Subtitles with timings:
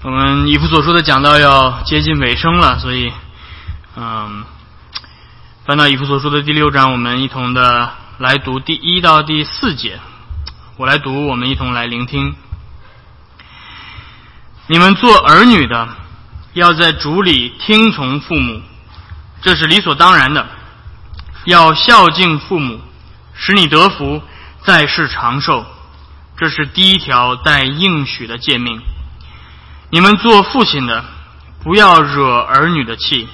[0.00, 3.12] 我们以弗所书的讲道要接近尾声了，所以，
[3.96, 4.44] 嗯，
[5.66, 9.98] 翻到以弗所书的第六章，我们一同的来读第一到第四节。
[10.76, 12.32] 我来读，我们一同来聆听。
[14.68, 15.88] 你们做儿女的，
[16.52, 18.62] 要在主里听从父母，
[19.42, 20.46] 这是理所当然的。
[21.44, 22.80] 要孝敬父母，
[23.34, 24.22] 使你得福，
[24.62, 25.66] 在世长寿，
[26.36, 28.80] 这是第一条带应许的诫命。
[29.90, 31.02] 你们做父亲的，
[31.64, 33.26] 不要惹儿女的气，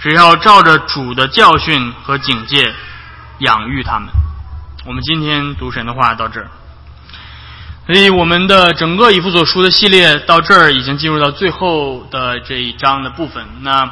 [0.00, 2.74] 只要照着主的教训和警戒
[3.38, 4.08] 养育他们。
[4.84, 6.48] 我们今天读神的话到这儿，
[7.86, 13.46] 所以我们的整个以弗所书的系列到这儿已经进入到最后的这一章的部分。
[13.60, 13.88] 那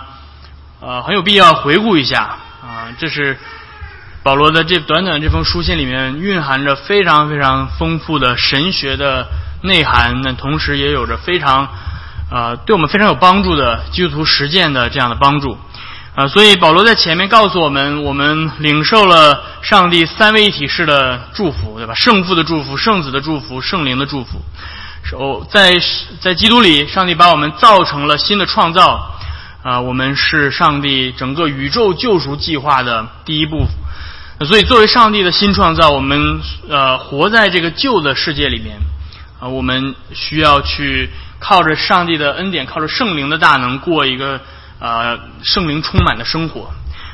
[0.80, 2.22] 呃很有必要回顾一下
[2.60, 3.38] 啊，这是
[4.24, 9.28] 保罗的这短短这封书信里面蕴含着非常非常丰富的神学的
[9.64, 11.68] 内涵，那同时也有着非常。
[12.30, 15.56] 呃，对我们非常有帮助的基督徒实践的这样的帮助，
[16.16, 21.94] 啊，所以保罗在前面告诉我们，我们领受了上帝三位一体式的祝福，对吧？
[21.94, 24.41] 圣父的祝福、圣子的祝福、圣灵的祝福。
[25.12, 25.75] 哦，在
[26.20, 29.14] 在基督里，上帝把我们造成了新的创造，
[29.62, 33.66] 啊，我们是上帝整个宇宙救赎计划的第一步。
[34.48, 38.78] 所以，作为上帝的新创造，我们呃活在这个旧的世界里面，
[39.45, 41.11] 啊，我们需要去。
[41.41, 44.41] 靠着上帝的恩典，靠着圣灵的大能，过一个
[44.78, 46.73] 呃圣灵充满的生活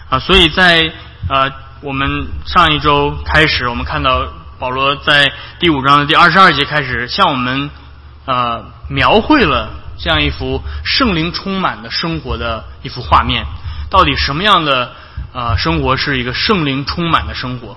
[0.09, 0.21] 啊！
[0.21, 0.93] 所以在
[1.29, 4.29] 呃我们上一周开始，我们看到
[4.61, 7.71] 保罗在第五章的第二十二节开始向我们
[8.25, 13.45] 呃描绘了这样一幅圣灵充满的生活的一幅画面。
[13.91, 14.93] 到底什么样的
[15.33, 17.77] 呃生活是一个圣灵充满的生活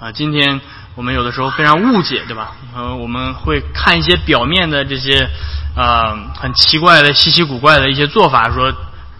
[0.00, 0.12] 啊？
[0.12, 0.62] 今天
[1.00, 2.52] 我们有的时候非常误解，对吧？
[2.76, 5.30] 呃，我们会看一些表面的这些。
[5.74, 8.70] 呃，很奇怪的、稀奇古怪的一些做法，说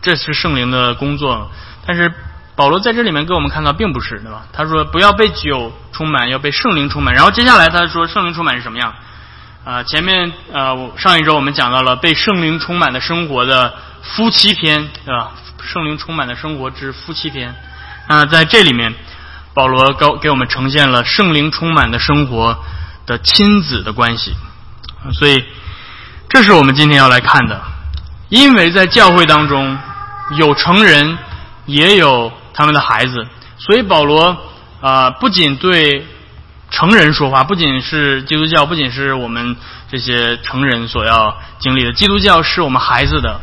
[0.02, 1.50] 这是圣灵的工作。
[1.86, 2.12] 但是
[2.54, 4.42] 保罗在这里面给我们看到，并不是，对吧？
[4.52, 7.14] 他说不要被酒充满，要被圣灵充满。
[7.14, 8.92] 然后接下来他说圣灵充满是什么样？
[9.64, 15.30] 啊，前面呃上一周我们讲到了被圣灵充满的生活的夫妻篇，对吧？
[15.62, 17.54] 圣灵充满的生活之夫妻篇。
[18.08, 18.92] 那，在这里面，
[19.54, 22.58] 保罗高给我们呈现了圣灵充满的生活
[23.06, 24.34] 的亲子的关系。
[25.12, 25.44] 所以。
[26.32, 27.60] 这是我们今天要来看的，
[28.28, 29.76] 因为在教会当中
[30.36, 31.18] 有成人，
[31.66, 33.26] 也有他们的孩子，
[33.58, 34.36] 所以保罗
[34.80, 36.06] 啊不仅对
[36.70, 39.56] 成人说话，不仅是基督教，不仅是我们
[39.90, 43.40] 这些成人所要经历的，基督教是我们孩子的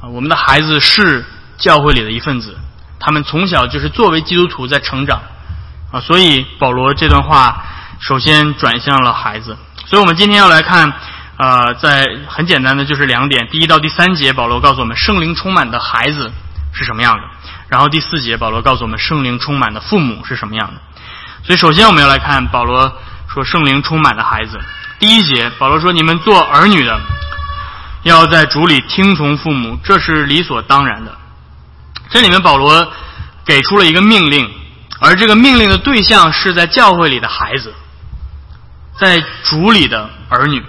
[0.00, 1.24] 啊，我们的孩子是
[1.58, 2.56] 教会里的一份子，
[2.98, 5.20] 他们从小就是作为基督徒在成长
[5.92, 7.64] 啊，所以保罗这段话
[8.00, 10.92] 首先转向了孩子，所以我们今天要来看。
[11.38, 16.32] 啊，在很简单的就是两点，第一到第三节，保罗告诉我们圣灵充满的孩子
[16.72, 17.24] 是什么样的，
[17.68, 20.80] 然后第四节，保罗告诉我们圣灵充满的父母是什么样的。
[21.44, 22.90] 所以，首先我们要来看保罗
[23.28, 24.58] 说圣灵充满的孩子。
[24.98, 26.98] 第一节，保罗说：“你们做儿女的，
[28.04, 31.14] 要在主里听从父母，这是理所当然的。”
[32.08, 32.92] 这里面保罗
[33.44, 34.50] 给出了一个命令，
[35.00, 37.74] 而这个命令的对象是在教会里的孩子，
[38.98, 40.62] 在主里的儿女。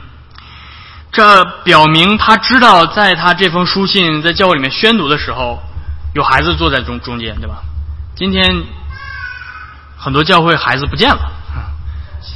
[1.11, 5.63] 这表明他知道，在他这封书信在教会里面宣读的时候，
[6.13, 7.63] 有孩子坐在中中间，对吧？
[8.15, 8.63] 今天
[9.97, 11.31] 很多教会孩子不见了。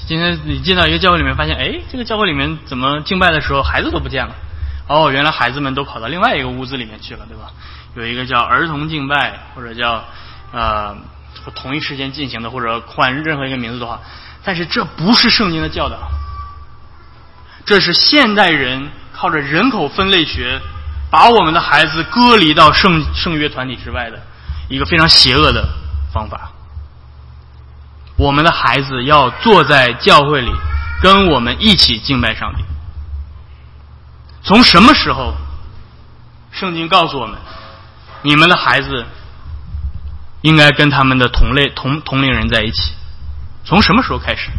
[0.07, 4.35] 今天你进到一个教会里面，发现，哎，这个教会里面怎么敬拜的时候孩子都不见了？
[4.88, 7.51] 哦，原来孩子们都跑到另外一个屋子里面去了，对吧？
[7.96, 10.03] 有一个叫儿童敬拜，或者叫
[10.52, 10.96] 呃
[11.56, 14.00] 同一时间进行的，或者换任何一个名字的话，
[14.44, 15.97] 但是这不是圣经的教导。
[17.66, 20.59] 这是现代人靠着人口分类学，
[21.09, 24.19] 把我们的孩子隔离到圣圣约团体之外的
[24.68, 25.68] 一个非常邪恶的
[26.13, 26.52] 方法。
[28.18, 30.52] 我们的孩子要坐在教会里，
[31.02, 32.63] 跟我们一起敬拜上帝。
[34.44, 35.34] 从什么时候，
[36.52, 37.37] 圣经告诉我们，
[38.23, 39.06] 你们的孩子
[40.41, 42.94] 应该跟他们的同类同同龄人在一起？
[43.64, 44.50] 从什么时候开始？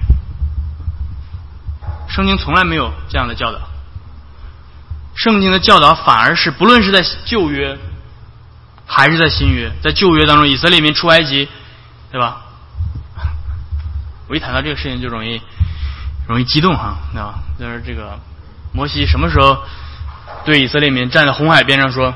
[2.09, 3.59] 圣经从来没有这样的教导。
[5.15, 7.77] 圣经的教导反而是，不论是在旧约
[8.87, 11.49] 还是在新约，在旧约当中，以色列民出埃及，
[12.11, 12.43] 对吧？
[14.29, 15.43] 我一谈到这个事情就容易
[16.29, 18.19] 容易激动哈，对吧就是这个
[18.73, 19.65] 摩西什么时候
[20.45, 22.15] 对以色列民站在红海边上说：“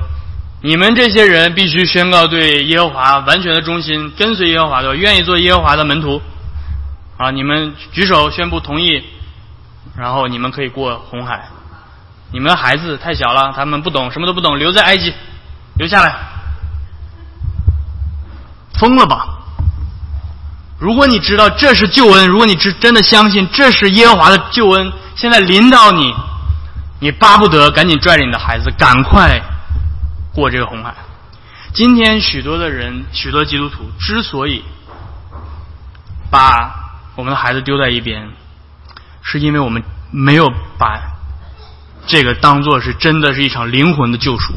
[0.61, 6.21] 你们这些人必须宣告对耶和华完全的忠心，跟随耶和华的，愿意做耶和华的门徒。”
[7.17, 9.03] 啊，你们举手宣布同意。
[9.95, 11.47] 然后你们可以过红海，
[12.31, 15.11] 你们的孩子太小了，他们不懂，什么都不懂，留在埃及，
[15.75, 16.13] 留下来。
[18.79, 19.27] 疯了吧？
[20.77, 26.13] 如果你知道这是救恩，如果你真真的相信这是耶和华的救恩，现在临到你，
[26.99, 29.41] 你巴不得赶紧拽着你的孩子，赶快
[30.37, 30.93] 过这个红海。
[31.73, 34.63] 今天许多的人，许多基督徒之所以
[36.29, 38.29] 把我们的孩子丢在一边，
[39.23, 39.81] 是因为我们
[40.11, 40.47] 没有
[40.77, 41.01] 把
[42.05, 44.53] 这个当做是真的是一场灵魂的救赎，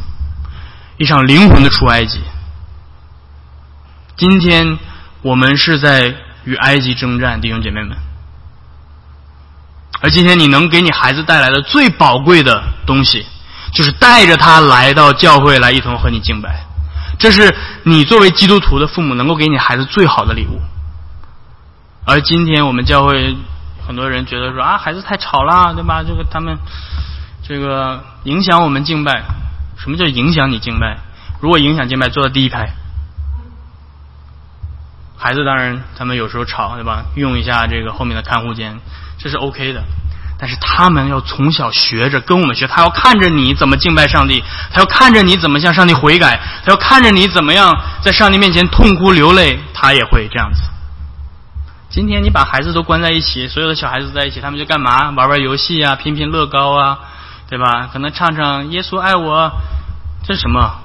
[0.99, 2.21] 一场灵魂的出埃及。
[4.17, 4.79] 今天
[5.23, 7.97] 我们是在与埃及征战，弟兄姐妹们。
[10.03, 13.25] 而今天你能给你孩子带来的最宝贵的东西，
[13.72, 16.67] 就是带着他来到教会来一同和你敬拜。
[17.19, 20.61] 这是你作为基督徒的父母能够给你孩子最好的礼物。
[22.06, 23.37] 而今天我们教会
[23.87, 26.02] 很多人觉得说啊，孩子太吵了，对吧？
[26.02, 26.58] 这个他们
[27.46, 29.22] 这个影响我们敬拜。
[29.78, 30.99] 什么叫影响你敬拜？
[31.40, 32.75] 如果影响敬拜，坐在第一排。
[35.17, 37.05] 孩子当然，他们有时候吵，对吧？
[37.14, 38.78] 用一下这个后面的看护间，
[39.19, 39.82] 这是 OK 的。
[40.41, 44.43] 但是他们要从小学着跟我们学，他要看着你怎么敬拜上帝，
[44.73, 50.63] 他要看着你怎么向上帝悔改，他要看着你怎么样在上帝面前痛哭流泪，他也会这样子。
[51.91, 55.11] 今天你把孩子都关在一起，所有的小孩子在一起，他们就干嘛？
[55.11, 57.01] 玩玩游戏啊，拼拼乐高啊，
[57.51, 57.91] 对吧？
[57.93, 59.51] 可能唱唱耶稣爱我，
[60.25, 60.79] 这是什么？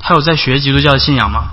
[0.00, 1.44] 他有在学基督教的信仰吗？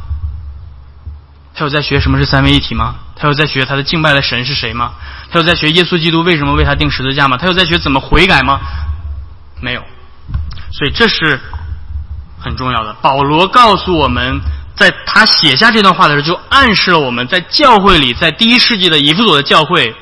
[1.53, 2.95] 他有在学什么是三位一体吗？
[3.15, 4.93] 他有在学他的敬拜的神是谁吗？
[5.31, 7.37] 他有在学耶稣基督为什么为他钉十字架吗？
[7.37, 8.59] 他有在学怎么悔改吗？
[9.61, 9.83] 没有。
[10.71, 11.39] 所以这是
[12.39, 12.93] 很重要的。
[13.01, 14.39] 保罗告诉我们，
[14.75, 19.95] 在他写下这段话的时候，就暗示了我们在教会里，在第一世纪的以弗所的教会，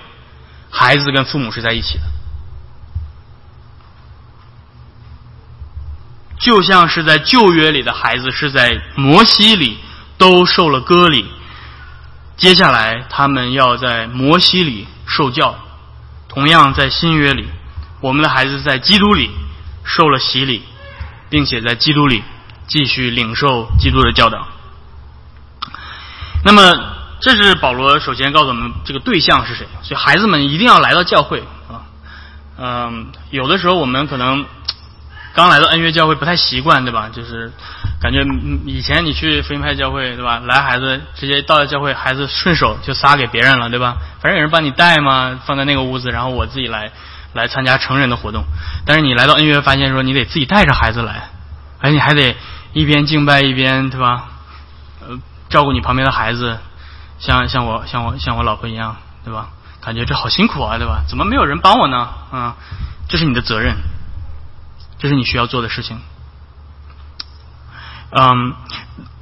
[0.69, 2.03] 孩子跟父母是在一起的，
[6.39, 9.79] 就像是在旧约里的孩子是在摩西里
[10.18, 11.25] 都受了割礼。
[12.35, 15.56] 接下来，他们要在摩西里受教，
[16.27, 17.48] 同样在新约里，
[18.01, 19.31] 我们的孩子在基督里
[19.83, 20.63] 受了洗礼，
[21.30, 22.24] 并且在基督里
[22.68, 24.48] 继续领受基督的教导。
[26.44, 26.62] 那么，
[27.19, 31.81] 这是保罗首先告诉我们这个对象是谁，所以孩子们一定要来到教会啊。
[32.60, 34.45] 嗯，有的时候我们可能。
[35.38, 37.12] 刚来到恩约教会不太习惯，对吧？
[37.13, 37.51] 就是
[38.01, 38.24] 感觉
[38.66, 40.42] 以前你去福音派教会，对吧？
[40.44, 43.98] 来孩子直接到了教会，孩子顺手就撒给别人了，对吧？
[44.19, 46.92] 反正有人帮你带嘛，放在那个屋子，然后我自己来
[47.34, 48.45] 来参加成人的活动。
[48.88, 51.30] 但是你来到恩约，发现说你得自己带着孩子来，
[51.81, 52.36] 而你还得
[52.74, 54.30] 一边敬拜一边，对吧？
[55.07, 55.19] 呃，
[55.50, 56.57] 照顾你旁边的孩子，
[57.19, 59.50] 像像我像我像我老婆一样，对吧？
[59.81, 61.04] 感觉这好辛苦啊，对吧？
[61.07, 62.10] 怎么没有人帮我呢？
[62.31, 62.56] 啊，
[63.07, 63.75] 这是你的责任。
[64.99, 65.99] 这是你需要做的事情，
[68.11, 68.53] 嗯，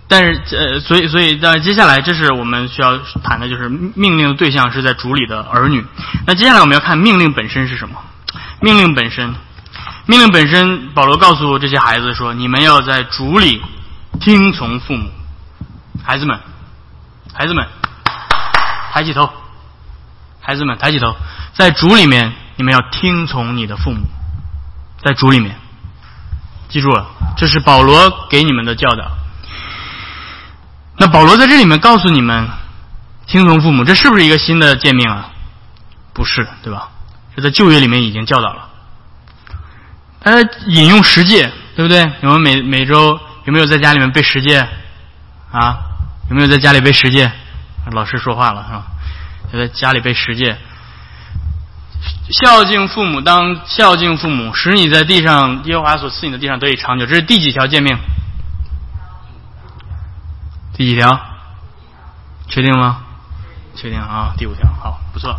[0.07, 5.86] 但是呃，所以所以在接下来，这是我们需要谈的，就是命令的对象是在主里的儿女。
[6.25, 8.01] 那接下来我们要看命令本身是什么？
[8.62, 9.36] 命令本身，
[10.06, 13.62] 命令本身，保罗告诉这些孩子说：“你们要在主里
[14.19, 15.10] 听从父母。”
[16.04, 16.39] 孩子们，
[17.33, 17.68] 孩子们，
[18.94, 19.30] 抬起头，
[20.39, 21.16] 孩子们抬起头，
[21.54, 24.07] 在主里面，你们要听从你的父母，
[25.04, 25.57] 在主里面。
[26.70, 27.06] 记住了，
[27.38, 29.12] 这是保罗给你们的教导。
[30.98, 32.48] 那保罗在这里面告诉你们，
[33.28, 35.30] 听从父母，这是不是一个新的诫命啊？
[36.14, 36.90] 不是，对吧？
[37.36, 38.69] 这在旧约里面已经教导了。
[40.22, 42.04] 他引用十诫，对不对？
[42.22, 44.66] 你们每每周有没有在家里面背十诫
[45.52, 45.78] 啊？
[46.30, 47.31] 有没有在家里背十诫？
[47.92, 48.86] 老师说话了，是吧？
[49.54, 50.57] 在家里背十诫。
[52.30, 57.06] 孝敬父母，当孝敬父母，使你在地上耶和华所赐你的地上得以长久。
[57.06, 57.97] 这是第几条诫命？
[60.74, 61.19] 第几条？
[62.47, 63.04] 确定吗？
[63.76, 64.33] 确定啊！
[64.38, 65.35] 第五条，好，不错。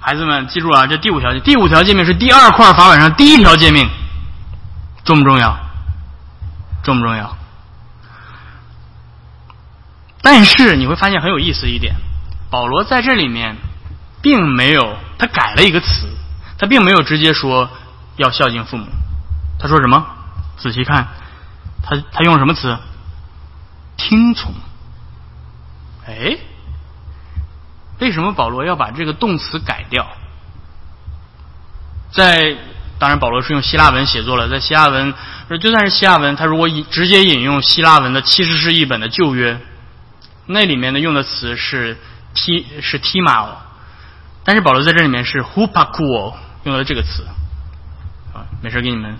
[0.00, 3.88] 孩子们记住啊，这第五条第五条诫命是第二块法板上第一条诫命，
[5.04, 5.58] 重不重要？
[6.82, 7.36] 重不重要？
[10.22, 11.96] 但是你会发现很有意思一点，
[12.50, 13.56] 保罗在这里面。
[14.22, 16.08] 并没有，他改了一个词，
[16.56, 17.68] 他并没有直接说
[18.16, 18.86] 要孝敬父母，
[19.58, 20.06] 他说什么？
[20.56, 21.08] 仔细看，
[21.82, 22.78] 他他用什么词？
[23.96, 24.54] 听从。
[26.06, 26.38] 哎，
[27.98, 30.06] 为什么保罗要把这个动词改掉？
[32.12, 32.56] 在
[32.98, 35.12] 当然，保罗是用希腊文写作了，在希腊文，
[35.60, 39.60] 就算是希腊文，他如果引直接引用希腊文的七十士译本的旧约，
[40.46, 41.98] 那里面的用的词是
[42.34, 43.48] t 是踢马。
[44.44, 46.34] 但是保罗在这里面是 hupakuo
[46.64, 47.24] 用的这个词
[48.34, 49.16] 啊，没事给你们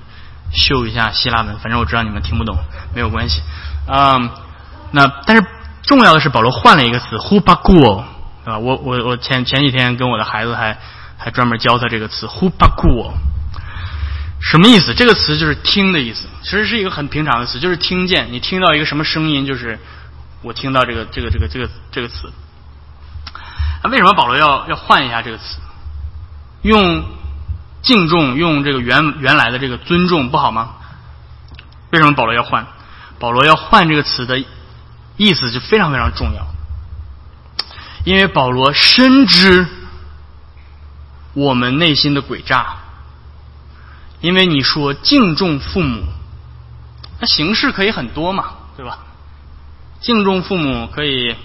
[0.53, 2.57] 秀一下希腊文，反正我知道你们听不懂，
[2.95, 3.41] 没有关系。
[3.87, 4.19] 啊，
[4.91, 5.45] 那但是
[5.83, 8.05] 重要的是保罗换了一个词 h u p a g u o
[8.45, 8.59] 对吧？
[8.59, 10.77] 我我我前前几天跟我的孩子还
[11.17, 13.15] 还专门教他这个词 h u p a g u o
[14.41, 14.93] 什么意思？
[14.93, 18.33] 这个词就是听的意思，其实是一个很平常的词，就是听见。
[18.33, 19.79] 你听到一个什么声音，就是
[20.43, 22.31] 我听到这个这个这个这个这个词。
[23.83, 25.59] 那为什么保罗要要换一下这个词？
[26.63, 27.05] 用
[27.83, 30.75] 敬重，用这个原原来的这个尊重不好吗？
[31.91, 32.67] 为什么保罗要换？
[33.19, 34.45] 保罗要换这个词的
[35.17, 36.47] 意思就非常非常重要，
[38.05, 39.67] 因为保罗深知
[41.35, 42.77] 我们内心的诡诈。
[44.21, 46.05] 因为你说敬重父母，
[47.19, 49.01] 那形式可以很多嘛，对吧？
[50.01, 51.37] 敬重父母可以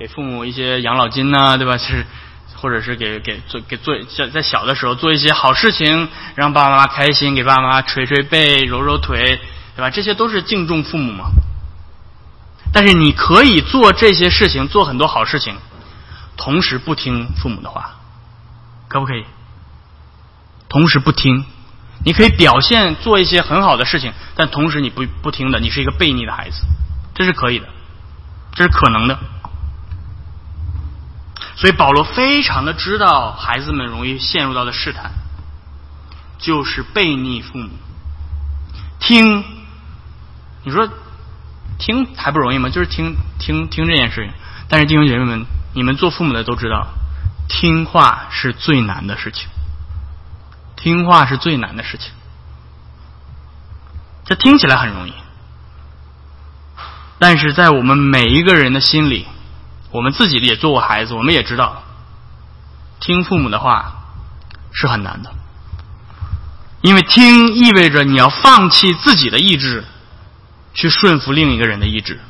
[0.00, 1.76] 给父母一些养老金呐，对吧？
[1.78, 2.06] 是
[2.56, 9.38] 或者是给给做给做在在小的时候做一些好事情，让爸爸妈妈开心，给爸爸妈妈捶捶背、揉揉腿，
[9.76, 9.90] 对吧？
[9.90, 11.26] 这些都是敬重父母嘛。
[12.72, 15.54] 但是你可以做这些事情，做很多好事情，
[16.38, 17.96] 同时不听父母的话，
[18.88, 19.26] 可不可以？
[20.70, 21.44] 同时不听。
[22.06, 26.62] 你可以表现做一些很好的事情，但同时你不不听的，你是一个悖逆的孩子，
[27.14, 27.68] 这是可以的，
[28.54, 29.18] 这是可能的。
[31.56, 35.12] 所以保罗非常的知道孩子们容易陷入到的试探，
[36.38, 37.70] 就是悖逆父母。
[38.98, 39.44] 听，
[40.62, 40.88] 你说
[41.78, 42.68] 听还不容易吗？
[42.68, 44.32] 就是听听听这件事情。
[44.68, 46.86] 但是弟兄姐妹们，你们做父母的都知道，
[47.48, 49.48] 听话是最难的事情。
[50.76, 52.10] 听话是最难的事情，
[54.24, 55.12] 这听起来很容易，
[57.18, 59.26] 但是在我们每一个人的心里，
[59.90, 61.82] 我们自己也做过孩子，我们也知道，
[63.00, 63.92] 听父母的话
[64.72, 65.32] 是很难的，
[66.80, 69.84] 因为听意味着你要放弃自己的意志，
[70.74, 72.20] 去顺服另一个人的意志，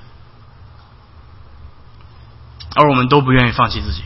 [2.75, 4.03] 而我们都不愿意放弃自己。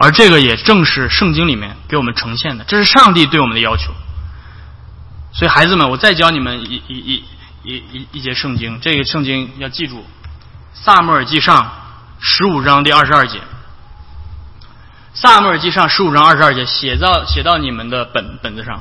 [0.00, 3.92] 而这个也正是圣经里面给我们呈现的，这是上帝对我们的要求。
[5.32, 7.24] 所以孩子们，我再教你们一一一
[7.62, 9.98] 一一一节圣经，这个圣经要记住，
[10.74, 11.64] 《萨母尔记上》
[12.20, 13.38] 十五章第二十二节，
[15.12, 18.80] 《萨母尔记上》十五章二十二节写到写到你们的本本子上。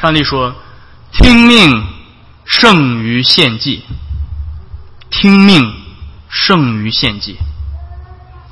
[0.00, 0.54] 上帝说
[1.12, 1.86] ：“听命
[2.44, 3.82] 胜于献祭，
[5.10, 5.74] 听命
[6.28, 7.36] 胜于献祭。”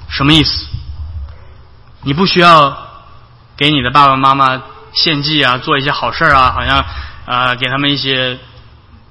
[0.09, 0.67] 什么意思？
[2.03, 2.77] 你不需要
[3.57, 6.85] 给你的爸爸妈妈献祭啊，做一些好事啊，好像
[7.27, 8.39] 啊给他们一些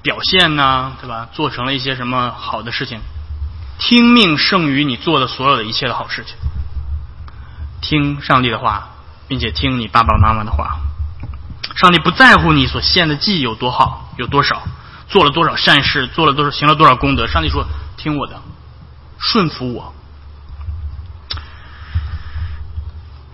[0.04, 1.30] 表现呐，对吧？
[1.32, 3.00] 做成了一些什么好的事情？
[3.78, 6.36] 听命胜于你做的所有的一切的好事情。
[7.80, 8.90] 听上帝的话，
[9.26, 10.76] 并且听你爸爸妈妈的话。
[11.74, 14.64] 上帝不在乎你所献的祭有多好，有多少，
[15.08, 17.26] 做了多少善事，做了多少，行了多少功德。
[17.26, 18.42] 上帝说：“听我的，
[19.18, 19.94] 顺服我。”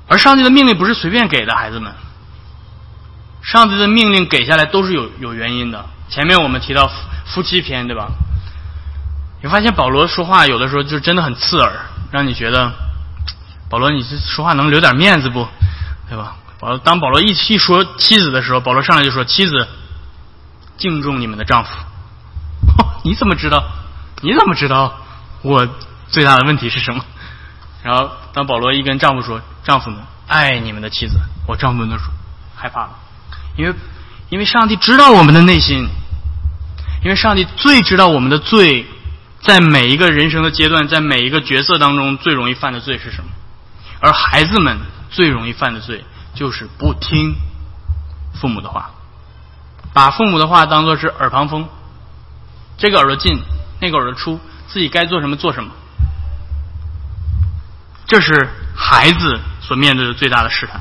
[0.06, 1.92] 而上帝的命令不是随便给的，孩子们。
[3.42, 5.86] 上帝的命令给下来都是有有原因的。
[6.10, 6.94] 前面我们提到夫
[7.26, 8.08] 夫妻篇，对吧？
[9.42, 11.72] 你发现保罗说话有的时候就真的很刺耳，
[12.10, 12.72] 让你觉得
[13.70, 15.46] 保罗你这说话能留点面子不？
[16.08, 16.36] 对吧？
[16.58, 19.68] 保罗当保罗一一说妻子的时候，保罗上来就说：“妻子，
[20.76, 21.70] 敬重你们的丈夫。”
[23.04, 23.64] 你怎么知道？
[24.20, 24.94] 你怎么知道
[25.42, 25.66] 我
[26.08, 27.02] 最大的问题是什么？
[27.82, 29.40] 然后当保罗一跟丈夫说。
[29.62, 32.10] 丈夫们爱你们的妻子，我丈夫们都说
[32.56, 32.90] 害怕了，
[33.56, 33.74] 因为
[34.30, 35.88] 因为上帝知道我们的内心，
[37.04, 38.86] 因为上帝最知道我们的罪，
[39.42, 43.30] 在每一个人生的阶段，在每一个角色当中最容易犯的罪是什么？
[44.00, 44.78] 而孩子们
[45.10, 47.34] 最容易犯的罪就是不听
[48.40, 48.90] 父母的话，
[49.92, 51.68] 把父母的话当做是耳旁风，
[52.78, 53.40] 这个耳朵进，
[53.80, 55.70] 那个耳朵出，自己该做什么做什么，
[58.06, 59.40] 这是孩子。
[59.62, 60.80] 所面对的最大的试探，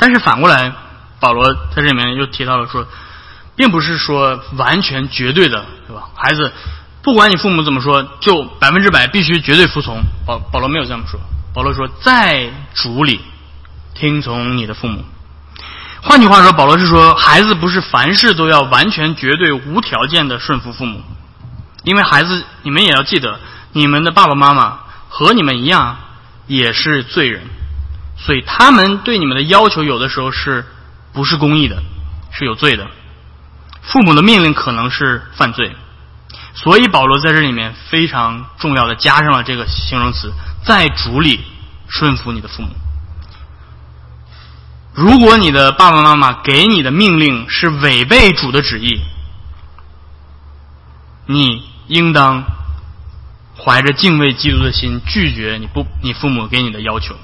[0.00, 0.72] 但是反过来，
[1.20, 2.88] 保罗在这里面又提到了说，
[3.54, 6.08] 并不是说完全绝对的，对吧？
[6.16, 6.50] 孩子，
[7.02, 10.02] 不管你父母怎么说，就百分之百必须绝对服从。
[10.26, 11.20] 保保罗没有这么说，
[11.54, 13.20] 保罗说，在主里
[13.94, 15.04] 听从你的父母。
[16.02, 21.02] 换句话说，保罗是说，孩子不是凡事都要完全绝对无条件的顺服父母。
[21.84, 23.38] 因为孩子，你们也要记得，
[23.72, 24.78] 你们的爸爸妈妈
[25.10, 25.98] 和你们一样
[26.46, 27.42] 也是罪人，
[28.16, 30.64] 所以他们对你们的要求有的时候是
[31.12, 31.82] 不是公义的，
[32.32, 32.86] 是有罪的。
[33.82, 35.74] 父母的命令可能是犯罪，
[36.54, 41.40] 所以保罗在这里面非常重要的加上了这个形容词，在主里
[41.88, 42.68] 顺服你的父母。
[44.92, 49.00] 如果你的爸爸妈妈给你的命令是违背主的旨意，
[51.26, 52.44] 你应当
[53.56, 57.16] 怀着敬畏基督的心拒绝你不你父母给你的要求。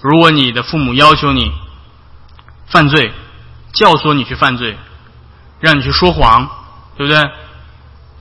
[0.00, 1.52] 如果你的父母要求你
[2.66, 3.12] 犯罪，
[3.72, 4.76] 教唆你去犯罪，
[5.60, 6.48] 让你去说谎，
[6.96, 7.30] 对不对？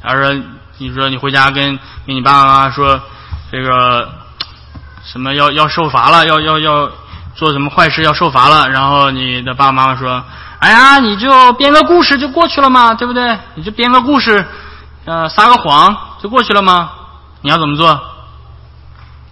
[0.01, 0.33] 他说
[0.77, 3.01] ：“你说你回家跟跟你爸爸妈妈说，
[3.51, 4.09] 这个
[5.03, 6.89] 什么要要受罚了，要要要
[7.36, 8.69] 做什么坏事要受罚了。
[8.69, 10.24] 然后你的爸爸妈妈说
[10.59, 13.38] ：‘哎呀，你就编个故事就过去了嘛，对不对？
[13.55, 14.45] 你就编个故事，
[15.05, 16.91] 呃，撒个谎就过去了吗？
[17.41, 18.01] 你要怎么做？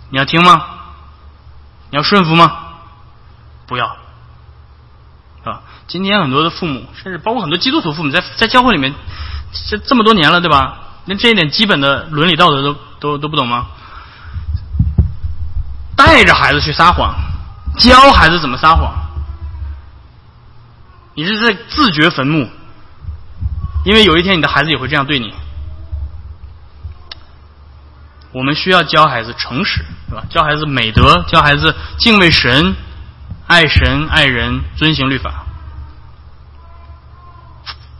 [0.09, 0.65] 你要听吗？
[1.89, 2.59] 你要顺服吗？
[3.65, 3.97] 不要，
[5.39, 5.61] 是吧？
[5.87, 8.93] 今天很多的父母，甚至包括很多基督徒父母，在在教会里面。”
[9.69, 10.77] 这这么多年了，对吧？
[11.05, 13.67] 连这一点基本的伦理道德都都都不懂吗？
[15.95, 17.15] 带着孩子去撒谎，
[17.77, 18.93] 教孩子怎么撒谎，
[21.15, 22.49] 你是在自掘坟墓，
[23.85, 25.33] 因为有一天你的孩子也会这样对你。
[28.37, 30.23] 我们需要教孩子诚实，对吧？
[30.29, 32.75] 教孩子美德，教孩子敬畏神、
[33.47, 35.43] 爱神、爱人、遵行律法。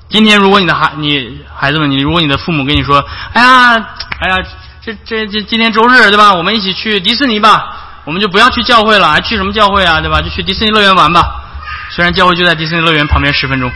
[0.10, 3.04] 今天，如果你的孩你孩子们，你如果你的父母跟你说
[3.34, 3.88] ：“哎呀，
[4.20, 4.38] 哎呀，
[4.80, 6.36] 这这这今天周日对吧？
[6.36, 10.00] 我们一起去迪士尼吧，我们就不要去教会了，还去什么教会啊？
[10.02, 10.22] 对吧？
[10.22, 11.42] 就去迪士尼乐园玩吧。
[11.90, 13.72] 虽然教会就在迪士尼乐园旁边十分钟，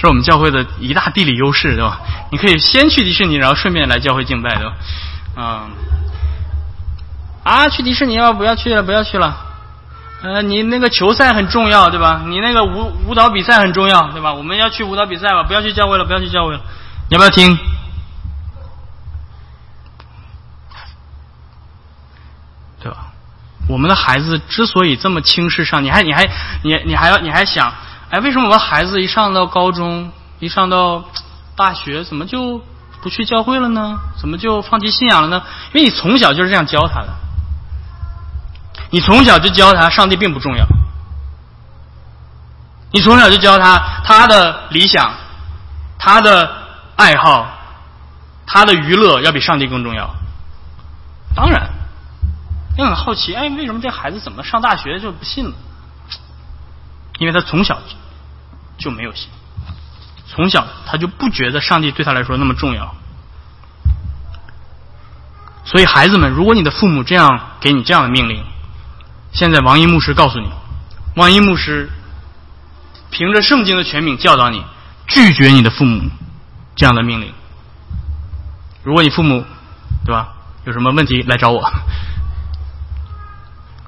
[0.00, 2.00] 是我们教会的一大地理优势，对吧？
[2.32, 4.72] 你可以先去迪士尼，然后顺便来教会敬拜，对吧？
[5.36, 5.70] 嗯，
[7.44, 9.46] 啊，去迪士尼吧，不要去了，不要去了。”
[10.22, 12.22] 呃，你那个球赛很重要，对吧？
[12.26, 14.32] 你那个舞舞蹈比赛很重要，对吧？
[14.32, 16.60] 我们要去舞蹈比赛吧，不要去教会了，不要去教会了。
[17.08, 17.56] 你要不要听？
[22.82, 23.08] 对吧？
[23.68, 26.28] 我们的孩子之所以这么轻视上，你还你还
[26.62, 27.72] 你你还要你还想，
[28.10, 31.04] 哎，为什么我们孩子一上到高中，一上到
[31.56, 32.60] 大学，怎么就
[33.00, 33.98] 不去教会了呢？
[34.18, 35.42] 怎么就放弃信仰了呢？
[35.72, 37.08] 因为你从小就是这样教他的。
[38.90, 40.66] 你从小就教他，上帝并不重要。
[42.92, 45.14] 你从小就教他，他的理想、
[45.96, 46.52] 他的
[46.96, 47.46] 爱好、
[48.44, 50.10] 他的娱乐要比上帝更重要。
[51.36, 51.70] 当然，
[52.76, 55.52] 你很好奇，哎，为什么这孩子怎么上大学就不信了？
[57.20, 57.78] 因为他从小
[58.80, 59.28] 就没有信，
[60.26, 62.96] 从小他就不觉得上帝对他来说那么重要。
[65.64, 68.42] 所以，孩子们，如果你的父母这样给你这样的命令，
[69.32, 70.50] 现在王一牧师告诉你，
[71.14, 71.90] 王一牧师
[73.10, 74.64] 凭着圣经的权柄教导你，
[75.06, 76.10] 拒绝你的父母
[76.74, 77.32] 这样的命令。
[78.82, 79.44] 如果你父母
[80.04, 80.32] 对吧
[80.64, 81.70] 有什么问题来找我，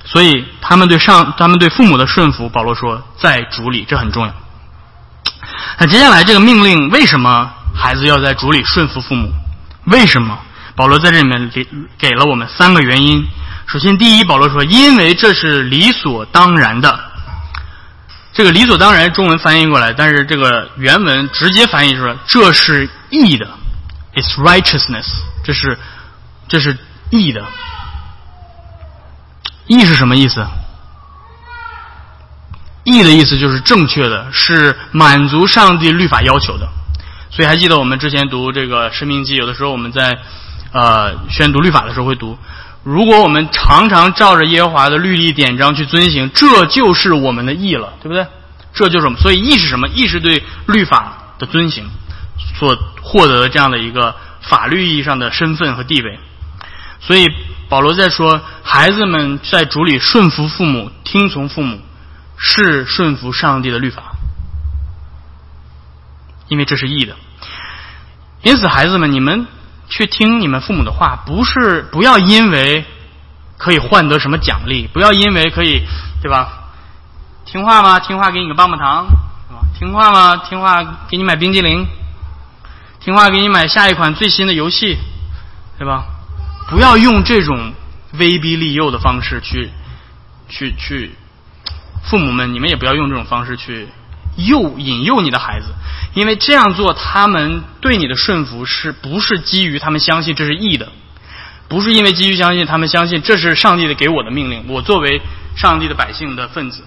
[0.04, 4.34] 所以他们对上他们对父母的顺服，保罗说在主里这很重要。
[5.78, 9.32] 那接下来这个命令为什么孩子要在主里顺服父母？
[9.86, 10.38] 为什么
[10.76, 11.66] 保罗在这里面给
[11.98, 13.26] 给了我们三个原因？
[13.66, 17.00] 首先，第一，保罗说：“因为这是理所当然的。”
[18.34, 23.48] 这个“理所当然”中文翻译过来，但是这个原文直接翻译说：“这是义的
[24.14, 25.06] ，It's righteousness。”
[25.44, 25.78] 这是
[26.48, 26.76] 这是
[27.10, 27.44] 义的。
[29.66, 30.46] 义是什么意思？
[32.84, 36.68] 义的意思就是正确的，是满足上帝律法要求的。
[37.30, 40.18] 所以还记得我们之前读这个《生命记》，有的时候我们在
[40.72, 42.36] 呃宣读律法的时候会读。
[42.84, 48.26] 如果我们常常照着耶和华的律例典章去遵行，这就是我们的义了，对不对？
[48.74, 49.20] 这就是我们。
[49.20, 49.86] 所以义是什么？
[49.88, 51.84] 义是对律法的遵行
[52.58, 56.18] 所获得的这样的一个法律意义上的身份和地位。
[57.00, 57.28] 所以
[57.68, 61.80] 保罗在说，孩子们在主里顺服父母、听从父母，
[62.42, 64.12] 是顺服上帝的律法，
[66.48, 67.16] 因为这是义的。
[68.42, 69.46] 因此，孩子们，你们。
[69.88, 72.86] 去听你们父母的话，不是不要因为
[73.58, 75.84] 可以换得什么奖励，不要因为可以，
[76.22, 76.70] 对吧？
[77.44, 78.00] 听话吗？
[78.00, 79.06] 听话给你个棒棒糖，
[79.48, 79.60] 是吧？
[79.78, 80.36] 听话吗？
[80.48, 81.86] 听话给你买冰激凌，
[83.00, 84.96] 听话给你买下一款最新的游戏，
[85.76, 86.06] 对吧？
[86.70, 87.74] 不要用这种
[88.14, 89.70] 威逼利诱的方式去，
[90.48, 91.14] 去去，
[92.02, 93.88] 父母们，你们也不要用这种方式去。
[94.34, 95.66] 诱引诱你的孩子，
[96.14, 100.88] 因为这样做，他们对你的顺服是不是基于他们相信这是义的？
[101.68, 105.20] 不是因为基于相信他们相信这是上帝的给我的命令，我作为
[105.54, 106.82] 上帝的百姓的分子，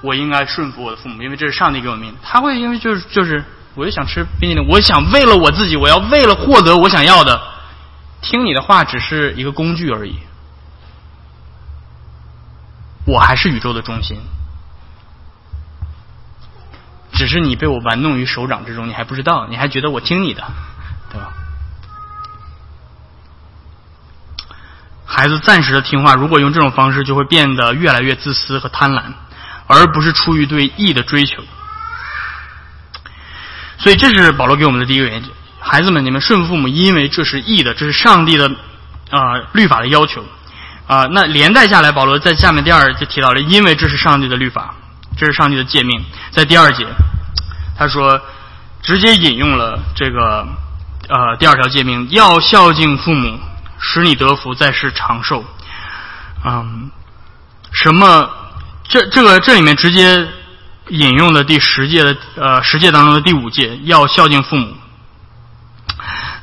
[0.00, 2.14] 我应该顺服我的父母，因为这是上帝给我命。
[2.22, 3.44] 他会因为就是就是
[3.74, 7.38] 我就想吃冰淇淋，我想为了我自己，我要为了获得我想要的，
[8.22, 10.16] 听你的话只是一个工具而已。
[13.10, 14.20] 我还是宇宙的中心，
[17.12, 20.44] 只是你被我玩弄于手掌之中，你还不知道，你还觉得我听你的，
[21.10, 21.32] 对吧？
[25.04, 29.02] 孩子暂时的听话，如果用这种方式，就会变得越来越自私和贪婪，
[29.66, 31.42] 而不是出于对义的追求。
[33.78, 38.48] 所以，这是保罗给我们的第一个原则：孩子们，你们顺父母，因为这是义的，这是上帝的
[39.10, 40.24] 啊律法的要求
[40.90, 41.06] 啊。
[41.12, 44.74] 那连带下来，保罗在下面第二就提到了，因为这是上帝的律法，
[45.16, 46.02] 这是上帝的诫命。
[46.32, 46.84] 在第二节，
[47.78, 48.20] 他说
[48.82, 50.46] 直接引用了这个
[51.08, 53.38] 呃第二条诫命，要孝敬父母。
[53.82, 55.42] 使你得福，在世长寿。
[56.44, 56.90] 嗯，
[57.72, 58.28] 什么？
[58.86, 60.28] 这这个这里面直接
[60.88, 64.76] 引用的第十诫的呃十诫当中的第五诫，要孝敬父母。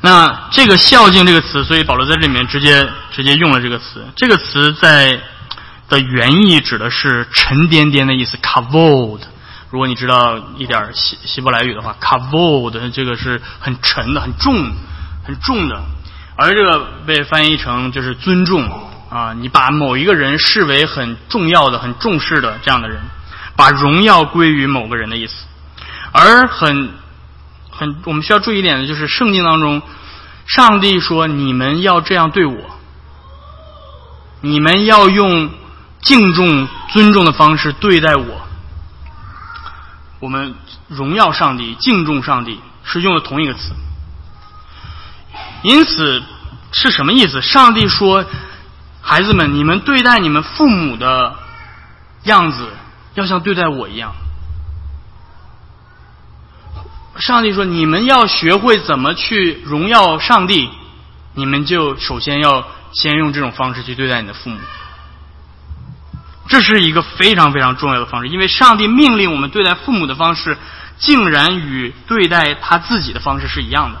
[0.00, 4.06] 那这个孝敬这个词，所以保罗在这里面直接直接用了这个词。
[4.14, 5.18] 这个词在
[5.88, 9.20] 的原意指的是沉甸甸的意思，kavod。
[9.70, 14.54] 如果你知道一点希希伯来语的话，kavod 这个是很沉的、很重、
[15.26, 15.82] 很重的。
[16.36, 18.62] 而这个被翻译成就是尊重
[19.10, 23.00] 啊，你把某一个人视为很重要的、很重视的这样的人，
[23.56, 25.34] 把荣耀归于某个人的意思。
[26.12, 26.92] 而很
[27.78, 29.80] 很我们需要注意一点的就是，圣经当中，
[30.46, 32.58] 上帝说你们要这样对我，
[34.40, 35.48] 你们要用
[36.02, 38.42] 敬重、尊重的方式对待我。
[40.20, 40.54] 我们
[40.88, 43.72] 荣耀上帝、敬重上帝是用的同一个词。
[45.62, 46.22] 因此
[46.72, 47.40] 是什么意思？
[47.40, 48.24] 上帝说
[49.00, 51.36] ：“孩子们，你们对待你们父母的
[52.24, 52.68] 样子，
[53.14, 54.12] 要像对待我一样。”
[57.18, 60.68] 上帝说：“你们要学会怎么去荣耀上帝，
[61.34, 64.58] 你们就首先要先用这种方式去对待你的父母。”
[66.48, 70.56] 这是一个非常非常重要的方式，因为上帝命令我们对待父母的方式，
[70.98, 74.00] 竟然与对待他自己的方式是一样的。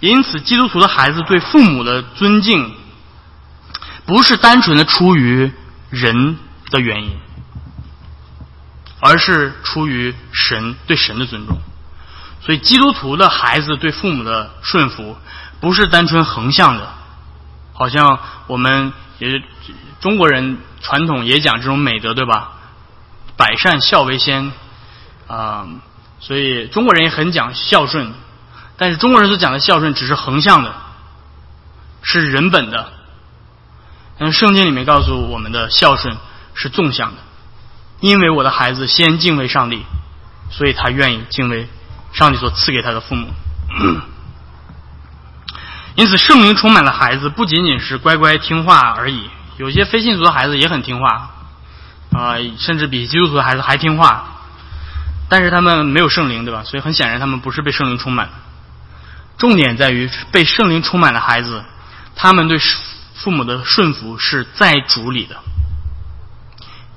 [0.00, 2.72] 因此，基督徒的孩子对父母的尊敬，
[4.06, 5.50] 不是单纯的出于
[5.90, 6.38] 人
[6.70, 7.16] 的原因，
[9.00, 11.58] 而是出于神对神的尊重。
[12.44, 15.16] 所以，基督徒的孩子对父母的顺服，
[15.60, 16.88] 不是单纯横向的，
[17.72, 19.42] 好像我们也
[20.00, 22.52] 中国人传统也讲这种美德，对吧？
[23.38, 24.52] 百善孝为先
[25.26, 25.66] 啊，
[26.20, 28.12] 所以中国人也很讲孝顺。
[28.76, 30.74] 但是中国人所讲的孝顺只是横向的，
[32.02, 32.92] 是人本的。
[34.18, 36.16] 但圣经里面告诉我们的孝顺
[36.54, 37.22] 是纵向的，
[38.00, 39.82] 因为我的孩子先敬畏上帝，
[40.50, 41.68] 所以他愿意敬畏
[42.14, 43.28] 上帝所赐给他的父母。
[45.96, 49.28] 因此，圣灵充满了孩子，不仅仅是乖乖听话而已。
[49.58, 51.30] 有些非信徒的孩子也很听话，
[52.12, 54.30] 啊，甚至比基督徒的孩子还听话。
[55.28, 56.64] 但是他们没有圣灵，对吧？
[56.64, 58.30] 所以很显然，他们不是被圣灵充满。
[59.38, 61.64] 重点在于被圣灵充满的孩子，
[62.16, 62.58] 他们对
[63.14, 65.36] 父母的顺服是在主里的，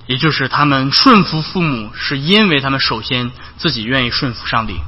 [0.07, 4.79] 也就是他们顺服父母，是因为他们首先自己愿意顺服上帝，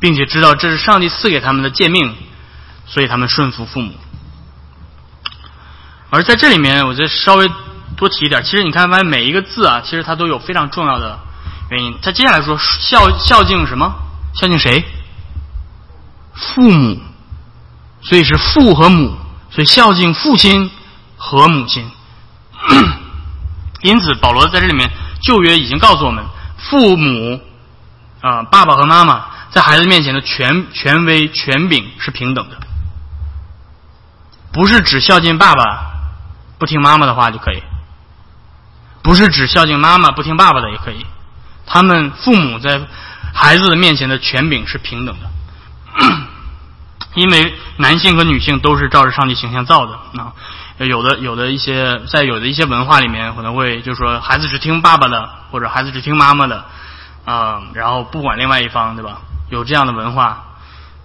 [0.00, 2.14] 并且知道这是上帝赐给他们的诫命，
[2.86, 3.92] 所以他们顺服父母。
[6.10, 7.48] 而在这里面，我再稍微
[7.96, 11.20] 多提一点，其实你看，发现每一个字啊，其实它都有非常重要的
[11.70, 11.96] 原因。
[12.02, 13.94] 他接下来说孝孝敬什么？
[14.34, 14.84] 孝敬谁？
[16.34, 16.98] 父母，
[18.02, 19.14] 所以是父和母，
[19.50, 20.70] 所以孝敬父亲
[21.16, 21.88] 和母亲。
[23.82, 24.90] 因此，保罗在这里面
[25.22, 26.24] 旧约已经告诉我们，
[26.58, 27.40] 父母
[28.20, 32.56] 啊，爸爸和妈妈在孩子面前的权权威权柄是平等的，
[34.52, 35.90] 不是只孝敬爸爸
[36.58, 37.62] 不听妈妈的话就可以，
[39.02, 41.04] 不是只孝敬妈妈不听爸爸的也可以，
[41.66, 42.80] 他们父母在
[43.34, 45.30] 孩子的面前的权柄是平等的。
[47.14, 50.32] 因为男性和女性都是照着上帝形象造的啊，
[50.78, 56.64] 有的有的一些在有的一些文化里面可能会就是说孩子只听爸爸的，或者孩子只听妈妈的
[57.24, 59.22] 啊，然后不管另外一方，对吧？
[59.50, 60.44] 有这样的文化，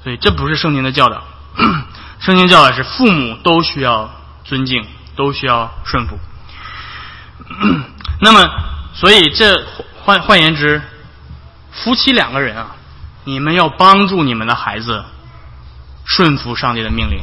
[0.04, 1.24] 所以这不是圣经的教导。
[2.20, 4.10] 圣经教导是父母都需要
[4.46, 6.18] 尊敬，都需要顺服。
[8.22, 8.50] 那么，
[8.94, 9.66] 所以这
[10.04, 10.82] 换换言之，
[11.72, 12.68] 夫妻两个人啊，
[13.26, 15.04] 你们要帮助你们的孩子。
[16.08, 17.20] 顺服上帝的命令。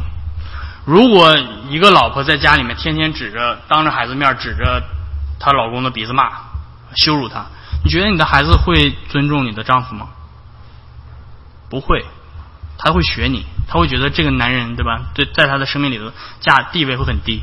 [0.84, 1.38] 如果
[1.70, 4.82] 一个老婆在家里面天天指着当着孩子面指着
[5.38, 6.28] 她老公的鼻子骂、
[6.96, 7.46] 羞辱他，
[7.84, 10.08] 你觉得你的孩子会尊重你的丈夫吗？
[11.72, 12.04] 不会，
[12.76, 15.06] 他会学你，他会觉得这个男人对吧？
[15.14, 17.40] 对，在他的生命里头价地位会很低。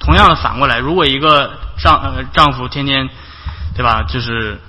[0.00, 3.08] 同样的，反过来，如果一个丈呃丈夫天天
[3.76, 4.60] 对吧，就是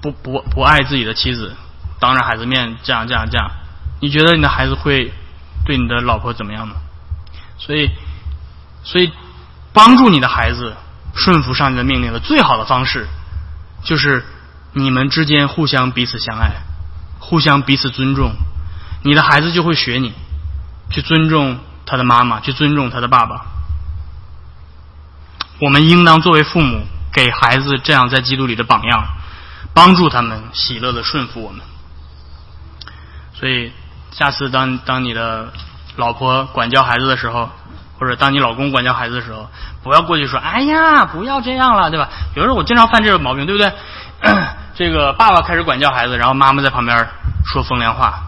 [0.00, 1.54] 不不不爱自己的妻子，
[2.00, 3.48] 当着孩子面这样这样这样，
[4.00, 5.12] 你觉得你的孩子会
[5.64, 6.74] 对你的老婆怎么样呢？
[7.58, 7.90] 所以，
[8.82, 9.12] 所以
[9.72, 10.74] 帮助你的孩子
[11.14, 13.06] 顺服上帝的命令的最好的方式，
[13.84, 14.24] 就是
[14.72, 16.56] 你们之间互相彼此相爱，
[17.22, 18.34] 互相彼此尊重，
[19.04, 20.12] 你的孩子就会学你
[20.90, 23.46] 去尊重他的妈妈，去尊重他的爸爸。
[25.60, 29.04] 我们应当作为父母，给孩子这样在基督里的榜样，
[29.72, 31.60] 帮助他们喜乐的顺服我们。
[33.34, 33.72] 所以，
[34.10, 35.52] 下次当当你的
[35.96, 37.48] 老婆管教孩子的时候，
[37.98, 39.48] 或者当你老公管教孩子的时候，
[39.84, 43.72] 不要过去说：“哎呀，不要这样了，对吧？”有时候我经常犯这个毛病，对不对？
[44.74, 47.08] 这个爸爸开始管教孩子，然后妈妈在旁边
[47.44, 48.22] 说风凉话：“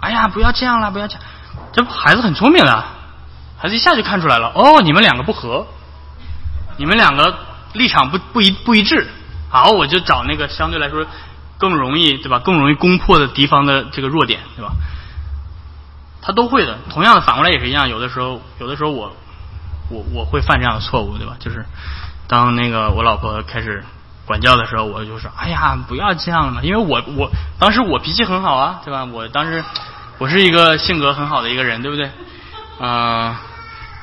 [0.00, 1.22] 哎呀，不要这样了，不要这样。”
[1.72, 2.84] 这孩子很聪明的，
[3.58, 4.52] 孩子一下就看出来了。
[4.54, 5.66] 哦，你们两个不和。
[6.76, 7.36] 你们两个
[7.72, 9.08] 立场不不一不一致，
[9.50, 11.04] 好，我就找那个相对来说
[11.58, 12.38] 更容易对吧？
[12.38, 14.70] 更容易攻破的敌方的这个弱点，对吧？
[16.22, 16.78] 他都会的。
[16.88, 17.88] 同样的，反过来也是一样。
[17.88, 19.12] 有的时候，有的时候我
[19.90, 21.34] 我我会犯这样的错误，对吧？
[21.40, 21.66] 就是
[22.28, 23.84] 当那个我老婆开始
[24.28, 29.04] 管教的时候，我就说：“哎呀，不要这样了嘛！”因为我我当时我脾气很好啊，对吧？
[29.04, 29.64] 我当时
[30.18, 32.08] 我是一个性格很好的一个人，对不对？
[32.78, 33.34] 嗯。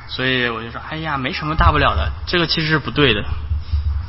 [0.08, 2.10] 所以我就说，哎呀，没什么大不了的。
[2.26, 3.24] 这个其实是不对的。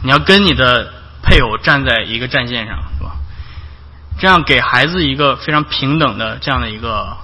[0.04, 3.14] 你要跟你的配偶站在一个战线上，是吧？
[4.20, 7.18] 这样给孩子一个非常平等的这样的一个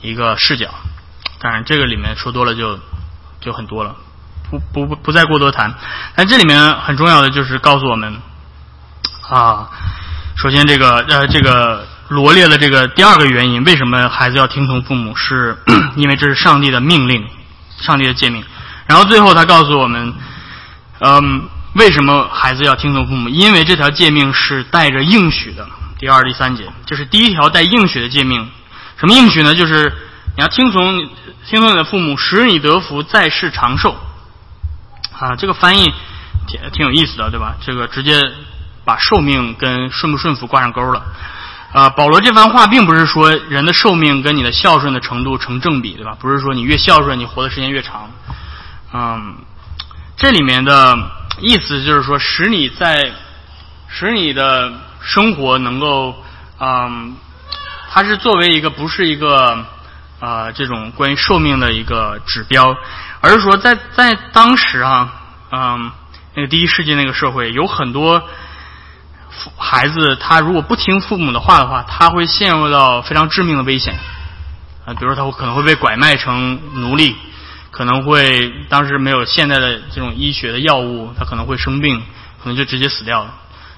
[0.00, 0.70] 一个视角。
[1.38, 2.78] 当然，这个里面说多了就
[3.40, 3.94] 就很多了，
[4.50, 5.74] 不不不不再过多谈。
[6.16, 8.16] 但这里面很重要的就是告诉我们
[9.28, 9.68] 啊，
[10.36, 15.56] 首先这个呃这个罗列了这个第二个原因，为什么孩子要听从父母，是
[15.96, 17.26] 因为这是上帝的命令。
[17.76, 18.42] 上帝的诫命，
[18.86, 20.14] 然后最后他告诉我们，
[21.00, 21.42] 嗯，
[21.74, 23.28] 为什么孩子要听从父母？
[23.28, 25.66] 因为这条诫命是带着应许的。
[25.98, 28.48] 第二、第三节，这是第一条带应许的诫命。
[28.96, 29.56] 什么应许呢？
[29.56, 29.92] 就是
[30.36, 30.98] 你要听从
[31.46, 33.96] 听从你的父母，使你得福，在世长寿。
[35.18, 35.92] 啊，这个翻译
[36.46, 37.56] 挺挺有意思的，对吧？
[37.60, 38.22] 这个直接
[38.84, 41.02] 把寿命跟顺不顺服挂上钩了。
[41.72, 46.16] 啊，保罗这番话并不是说人的寿命跟你的孝顺的程度成正比，对吧？
[46.20, 48.08] 不是说你越孝顺，你活的时间越长。
[48.92, 49.34] 嗯，
[50.16, 50.96] 这里面的
[51.40, 53.10] 意思就是说，使你在
[53.88, 56.14] 使你的生活能够，
[56.60, 57.16] 嗯，
[57.90, 59.66] 它是作为一个不是一个
[60.20, 62.76] 啊这种关于寿命的一个指标，
[63.20, 65.12] 而是说在在当时啊，
[65.50, 65.90] 嗯，
[66.36, 68.22] 那个第一世纪那个社会有很多。
[69.56, 73.94] 孩子他如果不听父母的话的话，他会陷入到非常致命的危险
[74.86, 74.94] 啊！
[74.94, 77.16] 比如说，他可能会被拐卖成奴隶，
[77.70, 82.02] 可能会当时没有现代的这种医学的药物，他可能会生病，
[82.42, 83.34] 可能就直接死掉了。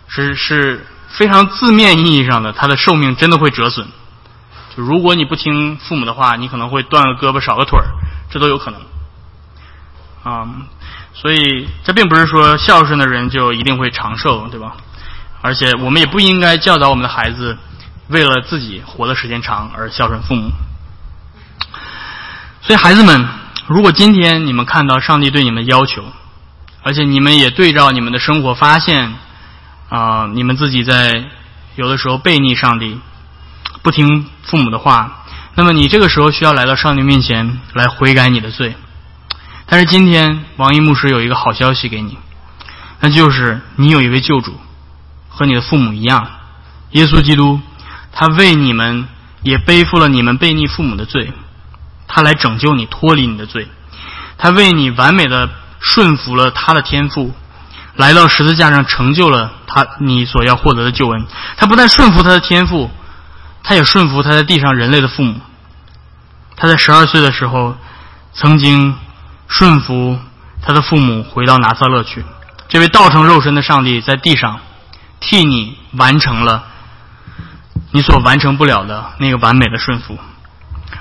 [0.09, 3.89] 是是非常字面意义上的，他的寿命真的会折损。
[4.77, 7.87] 就如果你不听父母的话，你可能会断个胳膊少个腿儿，
[8.31, 8.81] 这都有可能
[10.23, 10.47] 啊！
[11.15, 14.77] 所以这并不是说孝顺的人就一定会长寿，对吧？
[15.43, 17.57] 而且我们也不应该教导我们的孩子，
[18.09, 20.51] 为了自己活的时间长而孝顺父母。
[22.63, 23.29] 所以孩子们，
[23.69, 26.05] 如果今天你们看到上帝对你们的要求，
[26.83, 29.15] 而且你们也对照你们的生活发现，
[29.89, 31.25] 啊，你们自己在
[31.77, 32.99] 有的时候背逆上帝，
[33.83, 38.75] 不听父母的话，那么你这个时候需要来到上帝面前来悔改你的罪。
[39.67, 42.19] 但是今天王一牧师有一个好消息给你，
[43.01, 44.59] 那就是你有一位救主。
[45.37, 46.27] 和你的父母一样，
[46.93, 47.61] 耶稣基督，
[48.11, 49.07] 他为你们
[49.43, 51.31] 也背负了你们背逆父母的罪，
[52.09, 53.69] 他来拯救你脱离你的罪，
[54.39, 57.35] 他为你完美的顺服了他的天赋，
[57.97, 61.27] 来到十字架上成就了他你所要获得的救恩。
[61.59, 62.91] 他不但顺服他的天赋，
[63.63, 65.39] 他也顺服他在地上人类的父母。
[66.57, 67.77] 他在十二岁的时候，
[68.33, 68.97] 曾经
[69.49, 70.19] 顺服
[70.63, 72.25] 他的父母回到拿撒勒去。
[72.71, 74.61] 这位道成肉身的上帝在地上。
[75.21, 76.65] 替你完成了
[77.93, 80.19] 你所完成不了的那个完美的顺服，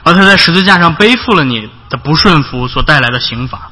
[0.03, 3.71] 而他在十字架上背负了你的不顺服所带来的刑罚，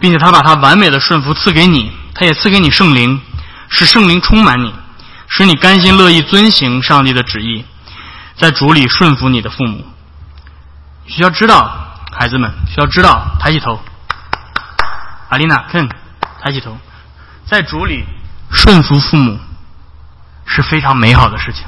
[0.00, 3.20] 并且他把他完美的顺服赐给你，他也赐给你圣灵，
[3.68, 4.74] 使圣灵充满你，
[5.28, 7.64] 使你甘心乐意遵行上帝的旨意，
[8.36, 9.86] 在主里顺服你的父母。
[11.06, 13.80] 需要知道，孩子们需要知道，抬起头，
[15.28, 15.88] 阿丽娜，看，
[16.42, 16.76] 抬起头，
[17.44, 18.04] 在主里
[18.50, 19.38] 顺服父母。
[20.46, 21.66] 是非常美好的事情，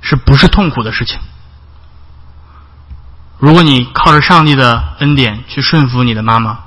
[0.00, 1.18] 是不是痛苦的事情？
[3.38, 6.58] 如果你靠着上帝的恩典去顺服你的妈妈，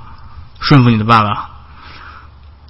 [0.60, 1.50] 顺服你的爸爸，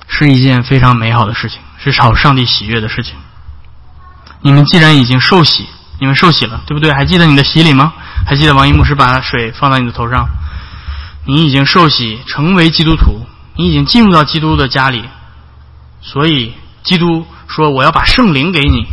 [0.08, 3.14] 是一件非常美好的事情，是讨上帝喜悦的事情。
[4.40, 6.94] 你们既然已经受洗，你们受洗了，对不对？
[6.94, 7.92] 还记得你的洗礼吗？
[8.24, 10.26] 还记得王一牧师把水放到你的头上？
[11.26, 15.04] 你已经受洗，成为基督徒，你已经进入到基督的家里，
[16.00, 18.86] 所以基督说：“我要把圣灵给你，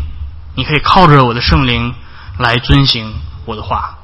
[0.55, 1.93] 你可以靠着我的圣灵
[2.39, 3.13] 来遵行
[3.45, 3.95] 我的话。”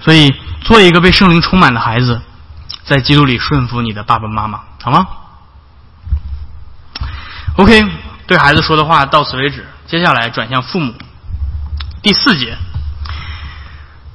[0.00, 2.22] 所以，做一个被圣灵充满的孩子，
[2.84, 5.06] 在基督里顺服你的爸爸妈妈，好吗
[7.56, 7.84] ？OK，
[8.26, 9.68] 对孩子说的话到此为止。
[9.86, 10.94] 接下来转向父母，
[12.02, 12.56] 第四节，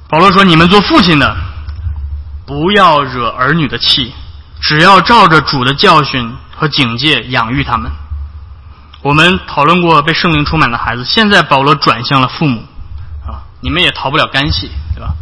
[0.08, 1.36] 保罗说：“你们做父亲的，
[2.46, 4.12] 不要惹儿女的气，
[4.60, 7.92] 只要照着主的教训和警戒养育他们。”
[9.06, 12.60] 我们讨论过被圣灵充满的孩子，现在保罗转向了父母，
[13.24, 15.14] 啊，你们也逃不了干系，对吧？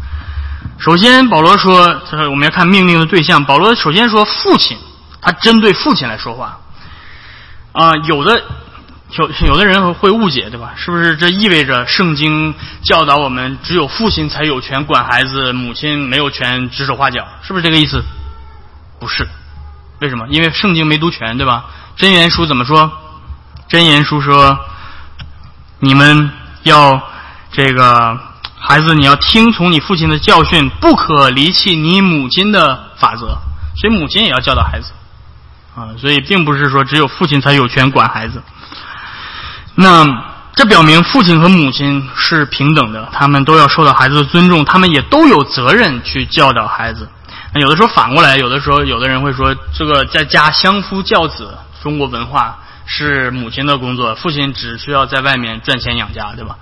[0.79, 3.45] 首先，保罗说，他说我们要看命令的对象。
[3.45, 4.79] 保罗首先说父亲，
[5.21, 6.61] 他针对父亲来说话。
[7.73, 8.43] 啊，有的
[9.19, 10.73] 有有的人会误解，对吧？
[10.77, 17.29] 是不是这意味着圣经教导我们只有父亲才有权管孩子，母亲没有权指手画脚？
[17.43, 18.03] 是不是这个意思？
[18.99, 19.29] 不是，
[20.01, 20.27] 为什么？
[20.31, 21.67] 因为圣经没读全，对吧？
[21.97, 22.91] 真言书怎么说？
[23.69, 24.59] 真言书说，
[25.81, 26.31] 你们
[26.63, 27.01] 要
[27.51, 28.19] 这个。
[28.67, 33.37] 孩子，你要听从你父亲的教训，不可离弃你母亲的法则。
[33.77, 34.93] 所以母亲也要教导孩子，
[35.77, 38.43] 啊，所以并不是说只有父亲才有权管孩子。
[39.75, 40.07] 那
[40.55, 47.07] 这表明父亲和母亲是平等的，他们都要受到孩子的尊重，他们也都有责任去教导孩子。
[47.53, 56.59] 那有的时候反过来，有的时候有的人会说，这个在家相夫教子，中国文化是母亲的工作，父亲只需要在外面赚钱养家，对吧？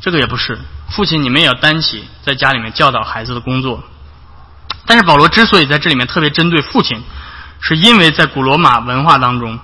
[0.00, 0.58] 这个也不是，
[0.90, 3.82] 父亲你们也要担起在家里面教导孩子的工作。
[4.86, 7.02] 但是保罗之所以在这里面特别针对父亲，
[7.60, 9.58] 是因为在古罗马文化当中，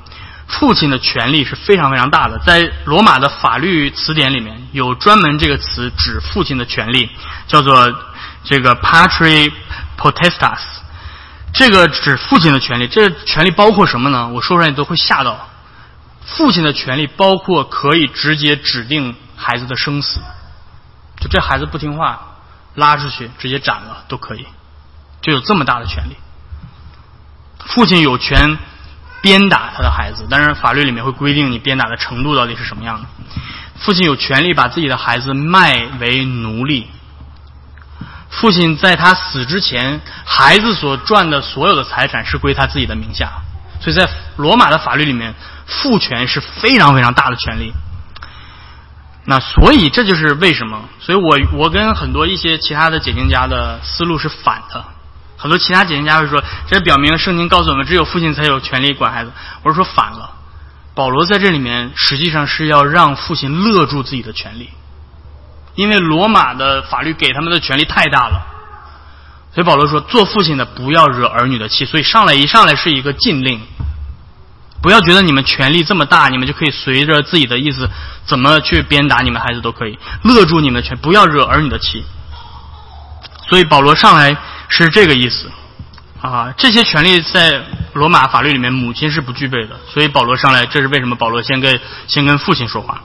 [0.46, 2.38] 父亲的权利是非常非常大的。
[2.40, 7.08] 在罗马的法律词典里面有专门这个词指父亲的权利，
[7.48, 7.90] 叫做
[8.44, 9.50] 这个 patri
[9.98, 10.60] potestas。
[11.54, 14.28] 这个指父亲的权利，这权利包括什么呢？
[14.28, 15.48] 我说出来你都会吓到。
[16.26, 19.14] 父亲的权利包括可以直接指定。
[19.38, 20.18] 孩子的生死，
[21.20, 22.38] 就这孩子不听话，
[22.74, 24.46] 拉出去直接斩了都可以，
[25.20, 26.16] 就有这么大的权利。
[27.66, 28.56] 父亲有权
[29.20, 33.06] 鞭打他的孩子，但是法律里面会规定你鞭打的程度到底是什么样的。
[33.78, 36.88] 父亲有权利把自己的孩子卖为奴隶。
[38.30, 43.42] 父亲在他死之前，孩子所赚的所有的财产是归他自己的名下，
[43.80, 45.34] 所以在罗马的法律里面，
[45.66, 47.72] 父权是非常非常大的权利。
[49.24, 54.84] 那所以这就是为什么，所以我我跟很多一些其他的解经家的思路是反的。
[55.36, 59.32] 很多其他解经家会说，这表明圣经告诉我们，只有父亲才有权利管孩子。
[59.62, 60.30] 我是说反了，
[60.94, 64.70] 保罗在这里面实际上是要让父亲勒住自己的权利，
[65.74, 68.55] 因为罗马的法律给他们的权利太大了。
[69.56, 71.86] 所以保罗说，做父亲的不要惹儿女的气。
[71.86, 73.58] 所以上来一上来是一个禁令。
[74.82, 77.88] 不要觉得你们权力这么大，你们就可以随着自己的意思
[78.26, 82.04] 怎么去鞭打你们孩子都可以，勒住你们的权，不要惹儿女的气。
[83.48, 84.36] 所以保罗上来
[84.68, 85.50] 是这个意思
[86.20, 87.64] 啊，这些权利在
[87.94, 93.00] 罗马法律里面母亲是不具备的，所以保罗上来，这是为什么保罗先跟先跟父亲说话。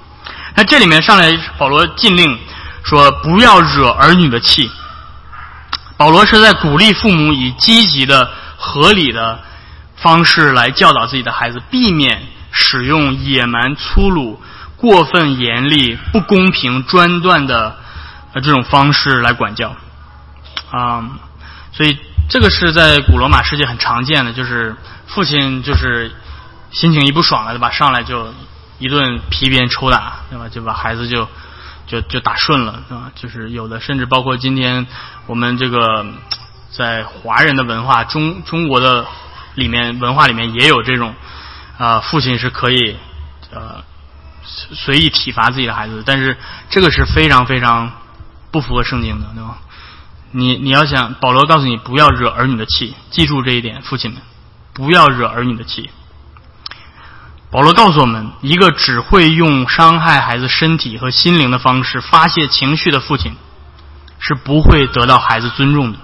[0.55, 2.37] 那这里面上来保罗禁令
[2.83, 4.69] 说不要惹儿女的气，
[6.01, 9.39] 保罗是在鼓励父母以积极的、合理的。
[9.97, 14.41] 方式来教导自己的孩子，避免使用野蛮、粗鲁、
[14.75, 17.77] 过分严厉、不公平、专断的
[18.33, 19.75] 呃这种方式来管教
[20.71, 21.07] 啊。
[21.71, 21.95] 所以
[22.27, 26.11] 这个是在古罗马世界很常见的，就是父亲就是
[26.71, 27.69] 心情一不爽了，对吧？
[27.69, 28.33] 上来就
[28.79, 30.49] 一顿皮鞭抽打，对吧？
[30.49, 31.27] 就把孩子就
[31.87, 33.11] 就就打顺了，对吧？
[33.15, 34.87] 就是有的甚至包括今天
[35.27, 36.05] 我们这个
[36.71, 39.05] 在华人的文化中中国的。
[39.53, 41.13] 里面文化里面也有这种，
[41.77, 42.95] 啊，父亲是可以，
[43.51, 43.83] 呃，
[44.45, 46.37] 随意体罚自己的孩子，但是
[46.69, 47.91] 这个是非常非常
[48.49, 49.57] 不符合圣经的，对吧？
[50.31, 54.21] 你你要想，保罗告诉你不要惹儿女的气，记住这一点，父亲们
[54.73, 55.89] 不要惹儿女的气。
[57.51, 63.35] 保罗告诉我们，一个只会用伤害孩子身体和心灵的方式发泄情绪的父亲，
[64.19, 65.99] 是不会得到孩子尊重的。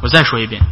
[0.00, 0.62] 我再说一遍。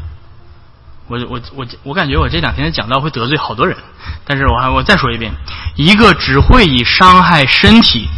[1.08, 3.76] 我我我我感觉我这两天讲到会得罪好多人，
[4.24, 5.32] 但是我还我再说一遍，
[5.74, 8.08] 一个只会以伤害身体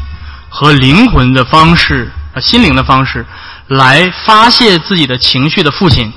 [0.50, 3.24] 和灵魂的方式、呃心灵的方式
[3.68, 6.12] 来发泄自己的情绪的父亲，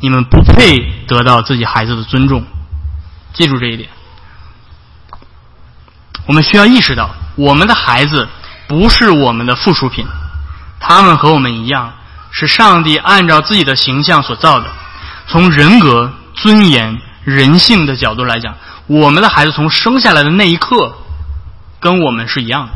[0.00, 0.76] 你们不配
[1.06, 2.44] 得到自己孩子的尊重。
[3.34, 3.88] 记住这一点。
[6.26, 8.28] 我们需要意识到，我们的孩子
[8.68, 10.06] 不是我们的附属品，
[10.78, 11.92] 他们和我们一样，
[12.30, 14.66] 是上帝按照自己的形象所造的。
[15.26, 18.54] 从人格、尊严、人性的角度来讲，
[18.86, 20.94] 我们的孩子从生下来的那一刻，
[21.80, 22.72] 跟我们是一样的。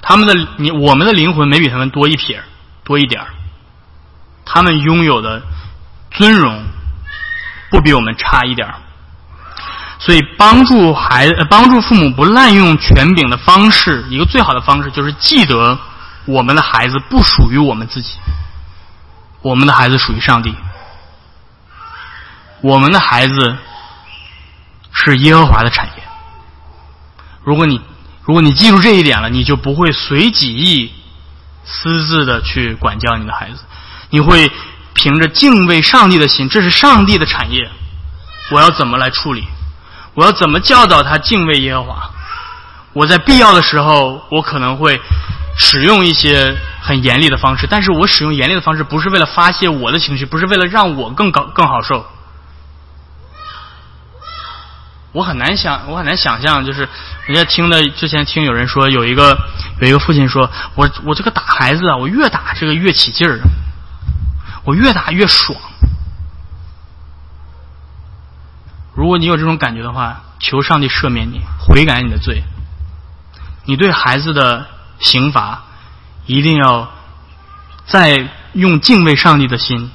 [0.00, 2.42] 他们的你，我们的灵魂没比他们多一撇
[2.84, 3.22] 多一点。
[4.44, 5.42] 他们拥有的
[6.10, 6.64] 尊荣，
[7.70, 8.68] 不比我们差一点。
[10.04, 15.78] 所以，帮助孩子、帮助父母不滥用权柄的方式，一个最好的方式就是记得，
[16.24, 18.18] 我们的孩子不属于我们自己，
[19.42, 20.52] 我们的孩子属于上帝，
[22.62, 23.56] 我们的孩子
[24.90, 26.02] 是耶和华的产业。
[27.44, 27.80] 如果你
[28.24, 30.92] 如果你记住这一点了，你就不会随己意、
[31.64, 33.62] 私自的去管教你的孩子，
[34.10, 34.50] 你会
[34.94, 37.70] 凭着敬畏上帝的心，这是上帝的产业，
[38.50, 39.46] 我要怎么来处理？
[40.14, 42.10] 我要怎么教导他敬畏耶和华？
[42.92, 45.00] 我在必要的时候，我可能会
[45.56, 52.04] 使用一些很严厉的方式，但是我使用严厉的方式不是为了发泄我的情绪，不是为了让我更高更好受。
[55.12, 56.88] 我很难想，我很难想象，就是
[57.26, 59.36] 人家听的之前听有人说，有一个
[59.80, 63.40] 有一个父亲说，我我这个打孩子啊，我越打这个越起劲儿，
[64.64, 65.58] 我越打越爽。
[68.94, 72.42] 如果你有这种感觉的话，求上帝赦免你，悔改你的罪。
[73.64, 74.66] 你对孩子的
[74.98, 75.62] 刑罚，
[76.26, 76.90] 一定要
[77.86, 79.90] 在用敬畏上帝的心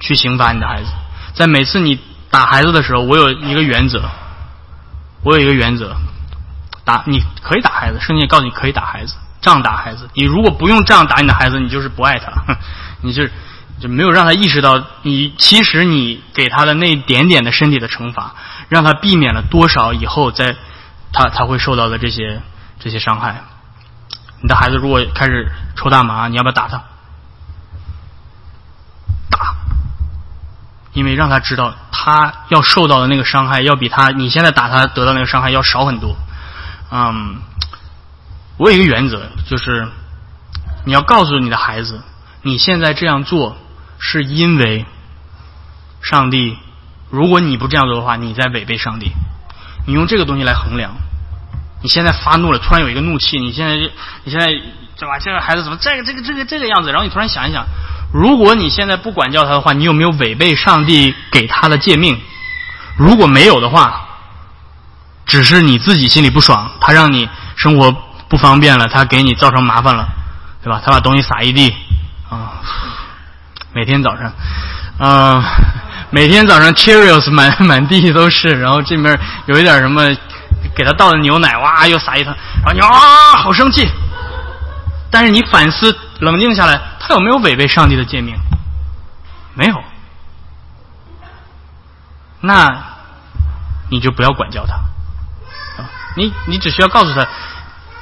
[0.00, 0.88] 去刑罚你的孩子。
[1.34, 2.00] 在每次你
[2.30, 4.02] 打孩子的时候，我有一个原则，
[5.22, 5.96] 我有一个原则：
[6.84, 10.08] 打你可以打孩子，圣经也告诉你可以打孩子，仗打孩子。
[10.14, 12.32] 你如果不用仗打你的孩子，你就是不爱他，
[13.02, 13.32] 你就是。
[13.78, 18.34] 就没有让他意识到，你其实你给他的那一点点的身体的惩罚，
[18.70, 20.56] 让他避免了多少以后在
[21.12, 22.40] 他他会受到的这些
[22.80, 23.42] 这些伤害。
[24.40, 26.84] 你的孩子如果开始抽大麻，你要不要打他？
[29.30, 29.54] 打，
[30.94, 36.16] 因为让他知道他要受到的那个伤害，要比他你现在打他得到那个伤害要少很多。
[36.90, 37.36] 嗯，
[38.56, 39.86] 我有一个原则，就是
[40.86, 42.00] 你要告诉你的孩子，
[42.40, 43.54] 你现在这样做。
[43.98, 44.84] 是因为
[46.02, 46.56] 上帝，
[47.10, 49.12] 如果你不这样做的话，你在违背上帝。
[49.86, 50.96] 你用这个东西来衡量，
[51.80, 53.76] 你现在发怒了，突然有一个怒气，你现在
[54.24, 55.18] 你现在对吧？
[55.20, 56.90] 这个孩子怎么这个这个这个这个样子？
[56.90, 57.66] 然后你突然想一想，
[58.12, 62.20] 如果你现在不管教他的话，你有没有违背上帝给他的诫命？
[62.96, 64.08] 如果没有的话，
[65.24, 67.94] 只是你自己心里不爽，他让你生活
[68.28, 70.08] 不方便了，他给你造成麻烦了，
[70.64, 70.82] 对吧？
[70.84, 71.72] 他把东西撒一地
[72.28, 72.60] 啊。
[73.76, 74.32] 每天早上，
[74.98, 75.42] 嗯，
[76.08, 80.00] 每天早上 Cheerios 满 满地都是，然后这边有一点什么，
[80.74, 83.86] 给他倒的牛奶，哇，又撒一滩，然后你啊，好生气。
[85.10, 88.34] 但是你反思，冷静下来，他有没有违背上帝的诫命？
[89.52, 89.76] 没有。
[92.40, 92.82] 那
[93.90, 94.74] 你就不要管教他，
[96.16, 97.28] 你你只需要告诉他，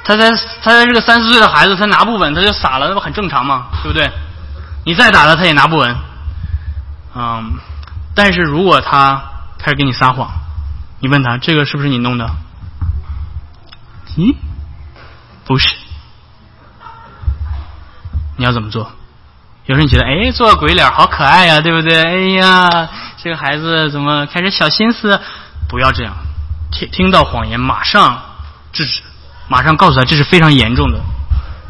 [0.05, 0.29] 他才
[0.63, 3.65] 他才是个三四岁的孩子，他拿不稳，他就撒了，那不很正常吗？
[3.83, 4.09] 对不对？
[4.85, 5.95] 你再打他，他也拿不稳。
[7.15, 7.57] 嗯，
[8.13, 9.21] 但是如果他
[9.57, 10.29] 开始跟你撒谎，
[10.99, 12.29] 你问他这个是不是你弄的？
[14.15, 14.35] 咦，
[15.43, 15.67] 不是。
[18.37, 18.91] 你要怎么做？
[19.65, 22.03] 有时候你觉得，哎，做个鬼脸好可爱呀，对不对？
[22.03, 25.19] 哎呀，这个孩子怎么开始小心思？
[25.67, 26.13] 不要这样，
[26.71, 28.21] 听听到谎言马上
[28.71, 29.01] 制止，
[29.47, 30.99] 马上告诉他这是非常严重的。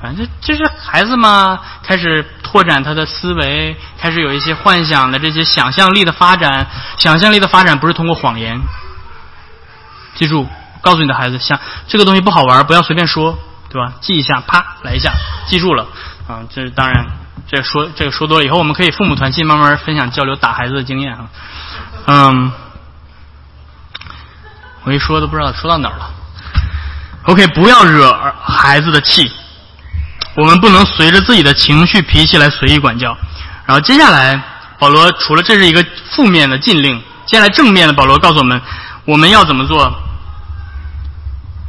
[0.05, 2.23] 反正这是孩子嘛，开始。
[2.43, 6.65] 拓展他的思维，开始有一些幻想的这些想象力的发展。
[6.97, 8.61] 想象力的发展不是通过谎言。
[10.13, 10.47] 记住，
[10.79, 13.37] 告诉你的孩子，像这个东西不好玩，不要随便说，
[13.67, 13.95] 对吧？
[13.99, 15.11] 记一下，啪来一下，
[15.47, 15.85] 记住了。
[16.29, 17.05] 啊，这当然，
[17.45, 21.27] 这说这个说多了以后，我们可以父母团契慢慢分享交流打孩子的经验啊。
[22.05, 22.53] 嗯，
[24.83, 26.09] 我一说都不知道说到哪儿了。
[27.23, 28.13] OK，不要惹
[28.45, 29.29] 孩子的气。
[30.35, 33.17] 我们不能随着自己的情绪脾气来随意管教。
[33.65, 34.41] 然后接下来，
[34.77, 38.61] 保罗除了这是一个负面的禁令，接下来正面的保罗告诉我们，
[39.05, 39.91] 我们要怎么做？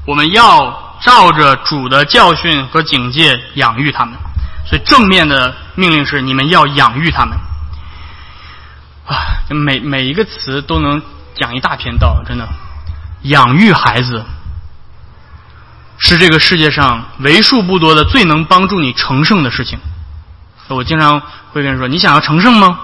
[0.05, 4.15] 我们要照着主的教训和警戒养育他们。
[4.69, 7.39] 所以正面的命令是：你们要养育他们。
[9.07, 9.15] 啊，
[9.49, 11.01] 每每一个词都能
[11.37, 12.49] 讲一大篇道，真的。
[13.23, 14.25] 养育孩子。
[15.99, 19.79] 是这个世界上为数不多的最能帮助你成圣的事情。
[20.69, 21.21] 我经常
[21.53, 22.81] 会跟人说：“你想要成圣吗？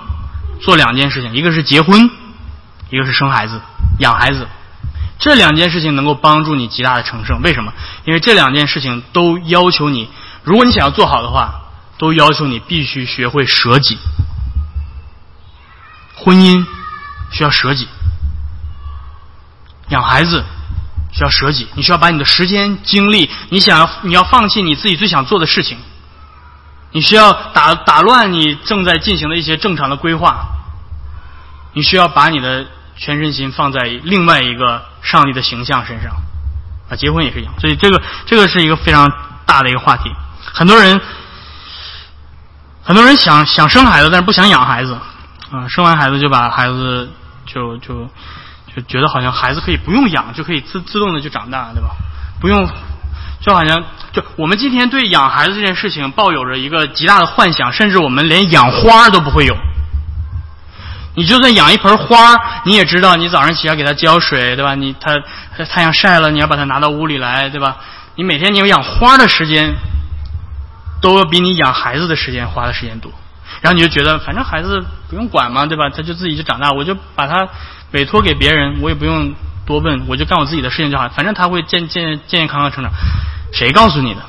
[0.60, 2.08] 做两件事情，一个是结婚，
[2.90, 3.60] 一个是生孩子、
[3.98, 4.46] 养孩子。
[5.18, 7.42] 这两件事情能够帮助你极大的成圣。
[7.42, 7.72] 为什么？
[8.04, 10.08] 因为这两件事情都要求你，
[10.44, 11.62] 如果你想要做好的话，
[11.98, 13.98] 都要求你必须学会舍己。
[16.14, 16.64] 婚姻
[17.32, 17.88] 需要舍己，
[19.88, 20.44] 养孩子
[21.12, 21.68] 需要舍己。
[21.74, 25.78] 你需要把你的时间、精力，你想要你要放弃你自己最想做的事情。”
[26.94, 30.44] 你需要打打乱你正在进行的一些正常的规划，
[31.72, 36.12] 你需要把你的全身心放在另外一个上帝的形象身上，
[36.90, 39.10] 啊，结婚也是一样，所以这个这个是一个非常
[39.46, 40.12] 大的一个话题。
[40.52, 41.00] 很多人
[42.82, 44.92] 很多人想想生孩子，但是不想养孩子，
[45.50, 47.08] 啊，生完孩子就把孩子
[47.46, 48.06] 就就
[48.76, 51.90] 就觉得好像孩子可以不用养就可以自自动的就长大，对吧？
[52.40, 52.68] 不用。
[53.40, 59.56] 就好像，就我们今天对养孩子这件事情抱有着一个极大的幻想，甚至我们连养花都不会有。
[61.16, 62.16] 你就算养一盆花，
[62.64, 64.76] 你也知道，你早上起来给它浇水，对吧？
[64.76, 65.20] 你它
[65.64, 67.78] 太阳晒了，你要把它拿到屋里来，对吧？
[68.14, 69.74] 你每天你有养花的时间，
[71.00, 73.10] 都要比你养孩子的时间花的时间多。
[73.60, 75.90] 然后你就觉得，反正孩子不用管嘛，对吧？
[75.90, 77.48] 他就自己就长大，我就把他
[77.92, 79.34] 委托给别人，我也不用
[79.64, 81.08] 多问，我就干我自己的事情就好。
[81.10, 82.92] 反正他会健健健健康康成长。
[83.52, 84.20] 谁告诉你的？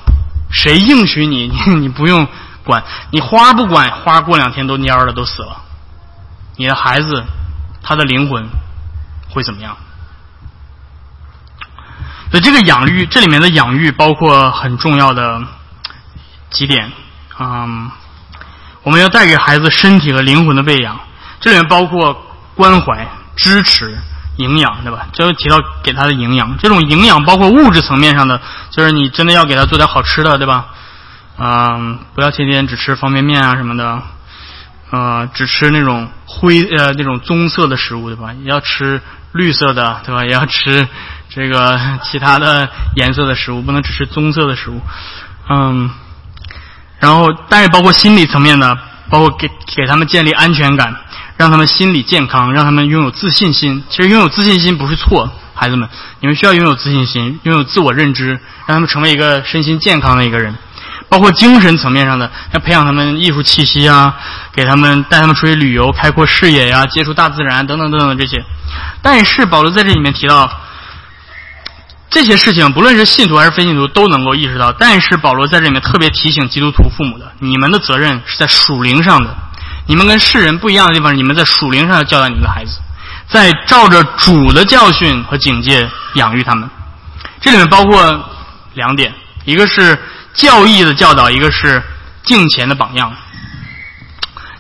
[0.51, 1.47] 谁应许你？
[1.67, 2.27] 你你不用
[2.63, 5.61] 管，你花不管，花过两天都蔫了，都死了。
[6.57, 7.23] 你的孩子，
[7.81, 8.47] 他的灵魂
[9.29, 9.75] 会怎么样？
[12.29, 15.41] 所以这个养育，这里面的养育包括很重要的
[16.49, 16.91] 几点。
[17.39, 17.89] 嗯，
[18.83, 20.99] 我们要带给孩子身体和灵魂的喂养，
[21.39, 23.97] 这里面包括关怀、支持。
[24.37, 25.05] 营养对吧？
[25.13, 30.69] 就提到给他的营养，这种营养包括物质层面上的，就是你真的要给他做点好吃的，对吧？
[31.37, 34.01] 嗯，不要天天只吃方便面啊什么的，
[34.89, 38.33] 呃，只吃那种灰呃那种棕色的食物，对吧？
[38.33, 38.99] 也要吃
[39.33, 40.25] 绿色的，对吧？
[40.25, 40.87] 也 要吃
[41.29, 44.81] 这个其他的颜色的食物，不能只吃棕色的食物。
[45.47, 45.91] 嗯，
[46.97, 48.75] 然后，但是包括心理层面的，
[49.11, 50.95] 包括给给他们建立安全感。
[51.43, 53.83] 让他们心理健康，让他们拥有自信心。
[53.89, 55.89] 其实拥有自信心不是错，孩子们，
[56.21, 58.29] 你们需要拥有自信心，拥有自我认知，
[58.65, 60.55] 让他们成为一个身心健康的一个人。
[61.09, 64.15] 包括精神层面上的，要培养他们艺术气息啊，
[64.53, 68.41] 给他们带他们出去旅游，开阔视野呀，接触大自然等等等等这些。
[69.01, 70.49] 但是保罗在这里面提到，
[72.09, 74.71] 这些事情不论是信徒还是非信徒都能够意识到。
[74.71, 79.35] 但是保罗在这里面特别提醒基督徒父母的，你们的责任是在属灵上的。
[79.85, 82.79] 你们跟世人不一样的地方是，你们在属灵上要教导你们的孩子，
[83.27, 86.69] 在照着主的教训和警戒养育他们。
[87.41, 88.29] 这里面包括
[88.73, 89.13] 两点，
[89.45, 89.97] 一个是
[90.33, 91.83] 教义的教导，一个是
[92.23, 93.13] 敬虔的榜样。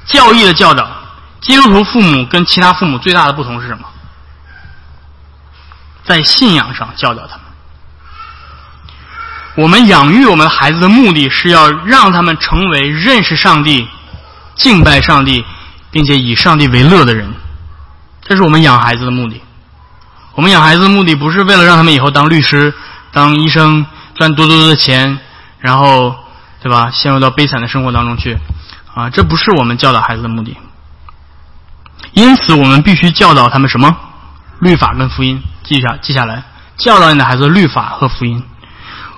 [0.05, 0.89] 教义的教导，
[1.39, 3.85] 基督徒父母跟其他父母最大的不同是什么？
[6.03, 7.45] 在信仰上教导他们。
[9.55, 13.87] 我们养育我们孩子的目的是要让他们成为认识上帝。
[14.55, 15.43] 敬拜上帝，
[15.91, 17.33] 并且以上帝为乐的人，
[18.21, 19.41] 这是我们养孩子的目的。
[20.35, 22.73] 我们养孩子的目的不是为了让他们以后当律师、
[23.11, 23.85] 当医生，
[24.15, 25.19] 赚多多多的钱，
[25.59, 26.15] 然后，
[26.61, 26.89] 对吧？
[26.91, 28.37] 陷入到悲惨的生活当中去，
[28.95, 30.57] 啊，这不是我们教导孩子的目的。
[32.13, 33.95] 因此，我们必须教导他们什么？
[34.59, 36.43] 律法跟福音，记下记下来，
[36.77, 38.43] 教导你的孩子律法和福音。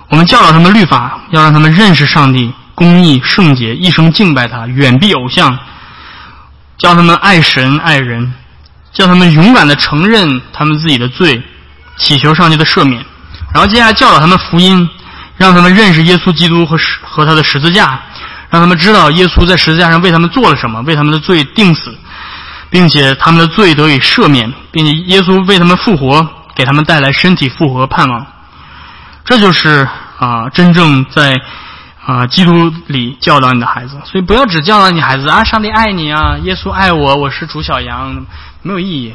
[0.08, 2.52] 我们教导他们律法，要让他们认识上帝。
[2.76, 5.58] 公义圣洁，一生敬拜他，远避偶像，
[6.76, 8.34] 叫他们爱神爱人，
[8.92, 11.42] 叫他们勇敢的承认他们自己的罪，
[11.96, 13.02] 祈求上帝的赦免。
[13.54, 14.86] 然后接下来教导他们福音，
[15.38, 17.98] 让他们认识耶稣基督和十和他的十字架，
[18.50, 21.96] 让他们知道耶稣在十字架上为他们做了什么，为他们的罪定死，
[22.68, 28.26] 并且他们的罪得以赦免，并且耶稣为他们复活，给他们带来身体复活盼望。
[29.24, 31.34] 这就是啊，真正在。
[32.06, 38.24] 啊，基督里教导你的孩子，所以不要只教导你孩子啊，上帝爱你啊，耶稣爱我，我是主小羊，
[38.62, 39.12] 没有意义。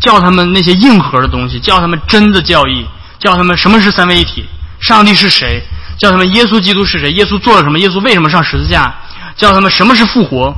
[0.00, 2.86] 教他们那些硬核的东西，教他们真的教义，
[3.18, 4.46] 教他们什么是三位一体，
[4.80, 5.62] 上帝是谁，
[5.98, 8.94] 教他们耶稣基督是谁，耶稣做了什么，耶稣为什么上十字架，
[9.36, 10.56] 教他们什么是复活。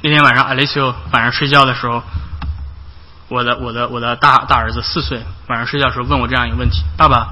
[0.00, 2.02] 那天晚上，阿雷西欧晚上睡觉的时候。
[3.28, 7.26] 我的我的我的大大儿子四岁，晚上睡觉时候问我这样一个问题：“爸爸，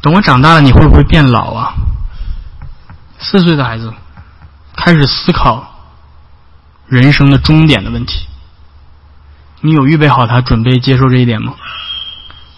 [0.00, 1.74] 等我长大了，你会不会变老啊？”
[3.20, 3.92] 四岁的孩子
[4.76, 5.74] 开始思考
[6.86, 8.26] 人生的终点的问题。
[9.60, 11.54] 你有预备好他准备接受这一点吗？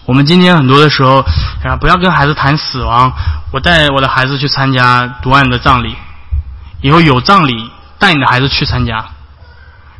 [0.05, 1.19] 我们今天很多的时候，
[1.63, 3.11] 啊，不要跟孩子谈死亡。
[3.51, 5.95] 我带我的孩子去参加独案的葬礼，
[6.81, 9.05] 以后有葬礼，带你的孩子去参加，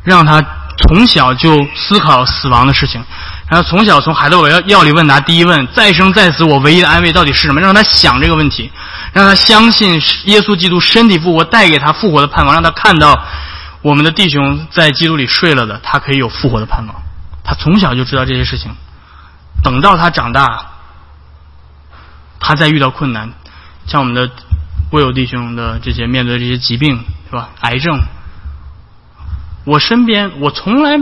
[0.02, 0.42] 让他
[0.76, 3.02] 从小就思考死亡的事情，
[3.48, 7.60] 然后从小从海德堡药药理问答第一问：再生再死，我唯一的安慰到底是什么？
[7.60, 8.70] 让他想这个问题，
[9.12, 13.24] 让他相信耶稣基督身体复活带给他复活的盼望，让他看到
[13.82, 16.94] 我们的弟兄在基督里睡了的，他可以有复活的盼望。
[17.42, 18.70] 他从小就知道这些事情。
[19.62, 20.66] 等到他长大，
[22.38, 23.32] 他再遇到困难，
[23.86, 24.30] 像我们的
[24.90, 27.48] 贵友弟兄的这些面对这些疾病，是吧？
[27.60, 27.98] 癌症，
[29.66, 30.98] 我身边我从来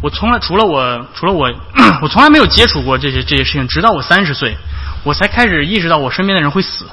[0.00, 1.50] 我从来除了我除了我
[2.02, 4.56] 我从来没有接触过这些这些事情，直到我三十岁，
[5.02, 6.86] 我才开始意识到我身边的人会死。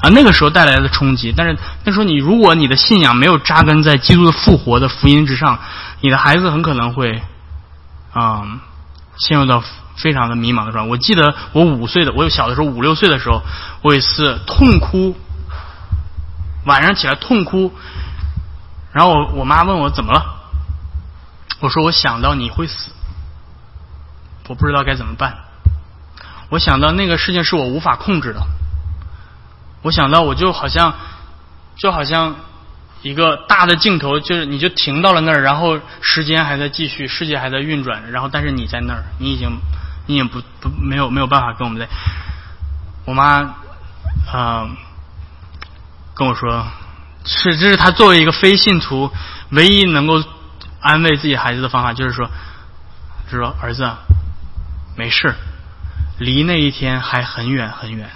[0.00, 5.58] 啊，那个时候带来的冲击，但是那时候你如果你的信仰没有扎根在基督的复活的福音之上，
[6.00, 7.20] 你的孩子很可能会，
[8.14, 8.42] 啊。
[9.16, 9.62] 陷入到
[9.96, 10.90] 非常的迷茫的状态。
[10.90, 13.40] 我记得我五岁的，我有小的时候五六岁的时候，
[13.82, 15.14] 我有一次痛哭，
[16.66, 17.72] 晚上起来痛哭，
[18.94, 20.24] 然后我我妈问我怎么了，
[21.60, 22.90] 我说我想到你会死，
[24.48, 25.36] 我不知道该怎么办，
[26.48, 28.40] 我想到那个事情是我无法控制的，
[29.82, 30.94] 我想到我就好像
[31.76, 32.36] 就好像。
[33.02, 39.58] 一个大的镜头，就是你就停到了那儿，然后时间还在继续，世界还在运转，然后但是你在那儿，你已经，
[40.06, 41.86] 你也不不没有没有办法跟我们在。
[43.04, 43.56] 我妈
[44.32, 44.66] 啊
[46.14, 46.64] 跟我说，
[47.24, 49.10] 是这是他作为一个非信徒
[49.50, 50.22] 唯一能够
[50.80, 52.28] 安慰自己孩子的方法，就是说，
[53.30, 53.90] 是说儿子
[54.96, 55.34] 没事，
[56.18, 58.10] 离那一天还很远很远。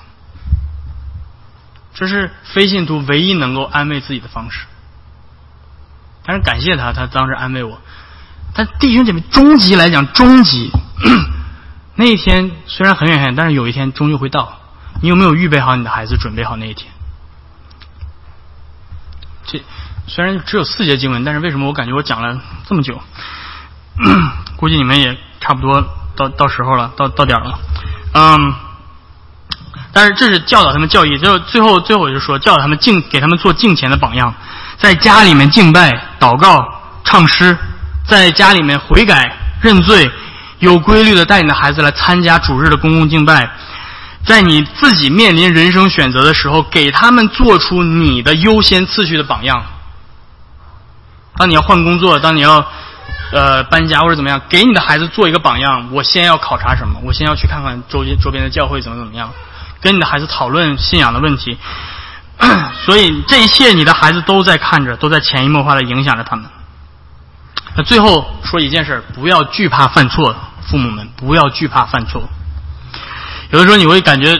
[1.94, 4.66] 这是非信徒唯一能够安慰自己的方式。
[6.24, 7.80] 但是感谢他，他当时安慰我。
[8.54, 10.70] 但弟兄姐妹，终极来讲，终极
[11.96, 14.60] 那一天虽然很远很远，但是有一天终究会到。
[15.00, 16.92] 你有没有预备好你的孩子，准备好那一天？
[19.50, 19.62] 这
[20.06, 22.38] 虽然只有四节经文，但是为什么我感觉我讲了
[22.68, 23.00] 这么久？
[24.56, 25.82] 估计你们也差不多
[26.16, 27.58] 到到时候了，到到点了。
[28.14, 28.54] 嗯，
[29.92, 34.32] 但是这是教导他们教义，就最后最后我就说，教导他们敬给他们做敬虔的榜样。
[34.76, 35.90] 在家里面敬拜、
[36.20, 36.56] 祷告、
[37.04, 37.56] 唱诗，
[38.06, 40.10] 在家里面悔改、认罪，
[40.60, 43.50] 有规律的带你的孩子来参加主日的公共敬拜，
[44.28, 49.64] 在你自己面临人生选择的时候，给他们做出你的优先次序的榜样。
[51.36, 52.66] 当你要换工作，当你要
[53.32, 55.88] 呃搬家或者怎么样，给你的孩子做一个榜样。
[55.92, 57.00] 我先要考察什么？
[57.02, 59.32] 我先要去看看周边周边的教会怎么怎么样，
[59.80, 61.56] 跟你的孩子讨论信仰的问题。
[62.84, 66.44] 所以这一切，你的孩子都在看着，都在潜移默化的影响着他们。
[67.76, 70.36] 那最后说一件事不要惧怕犯错，
[70.68, 72.28] 父母们不要惧怕犯错。
[73.50, 74.36] 有的时候你会感觉，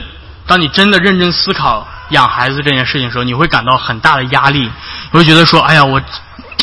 [0.46, 4.70] 当你真的认真思考养孩子这件事情的时候，你会感到很大的压力。
[5.10, 6.00] 你会觉得说：“哎呀，我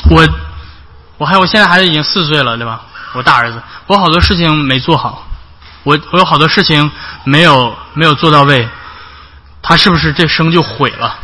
[0.09, 0.27] 我
[1.17, 2.81] 我还，我现在孩子已经四岁了，对吧？
[3.13, 5.25] 我大儿子，我好多事情没做好，
[5.83, 6.91] 我我有好多事情
[7.23, 8.67] 没有没有做到位。”
[9.67, 11.15] 他是不是这生就毁了？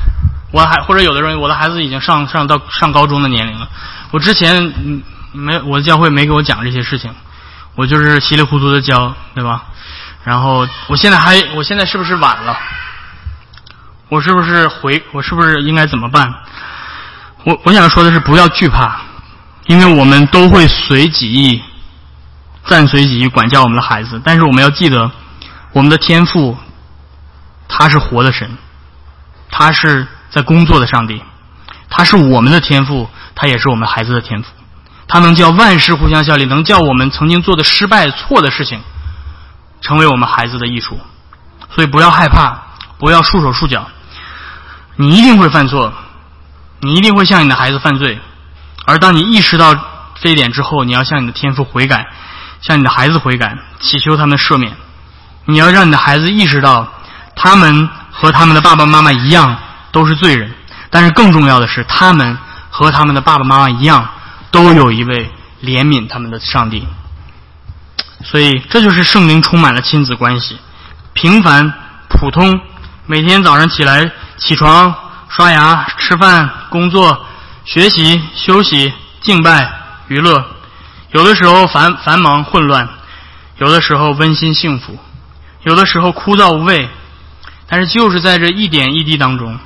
[0.51, 3.69] 我还或者有的人，我的孩子已经上上到上高中的年龄了。
[4.09, 4.73] 我之前
[5.31, 7.13] 没我的教会没给我讲这些事情，
[7.75, 9.65] 我就是稀里糊涂的教，对吧？
[10.23, 12.57] 然后我现在还我现在是不是晚了？
[14.09, 16.33] 我是不是回我是不是应该怎么办？
[17.43, 19.01] 我我想说的是不要惧怕，
[19.65, 21.61] 因为我们都会随己意、
[22.65, 25.11] 暂随己意管教我们的孩子，但是我们要记得
[25.73, 26.57] 我们的天赋。
[27.73, 28.57] 他是活的神，
[29.49, 31.23] 他是在工作的上帝，
[31.89, 34.49] 他是我们的天赋，他也是我们孩子的天赋，
[35.07, 38.81] 他能叫万事互相效力，能叫我们曾经做的失败错的事情，
[39.81, 40.99] 成为我们孩子的益处。
[41.75, 42.57] 所以不要害怕，
[42.97, 43.87] 不要束手束脚，
[44.95, 45.93] 你一定会犯错，
[46.79, 48.19] 你一定会向你的孩子犯罪，
[48.85, 49.75] 而当你意识到
[50.21, 52.07] 这一点之后，你要向你的天赋悔改，
[52.61, 54.73] 向你的孩子悔改，祈求他们赦免。
[55.45, 56.87] 你要让你的孩子意识到。
[57.33, 59.57] 他们和他们的爸爸妈妈一样
[59.91, 60.53] 都是罪人，
[60.91, 62.37] 但是更重要的是，他们
[62.69, 64.09] 和他们的爸爸妈妈一样，
[64.51, 65.31] 都有一位
[65.63, 66.85] 怜悯他们的上帝。
[68.23, 70.57] 所以，这就是圣灵充满了亲子关系，
[71.13, 71.73] 平凡、
[72.07, 72.61] 普通，
[73.05, 74.93] 每天早上起来起床、
[75.27, 77.25] 刷牙、吃饭、工作、
[77.65, 79.71] 学习、休息、敬拜、
[80.07, 80.45] 娱乐，
[81.11, 82.87] 有的时候繁繁忙混乱，
[83.57, 84.97] 有的时候温馨幸福，
[85.63, 86.89] 有的时候枯燥无味。
[87.67, 89.57] 但是，就是在这一点一滴当中，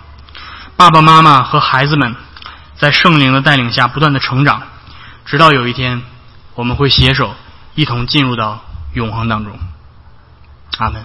[0.76, 2.16] 爸爸妈妈和孩子们
[2.78, 4.62] 在圣灵的带领下不断的成长，
[5.26, 6.04] 直到有一天，
[6.54, 7.34] 我们会携手
[7.76, 8.62] 一同进入到
[8.94, 9.54] 永恒当中。
[10.78, 11.04] 阿门。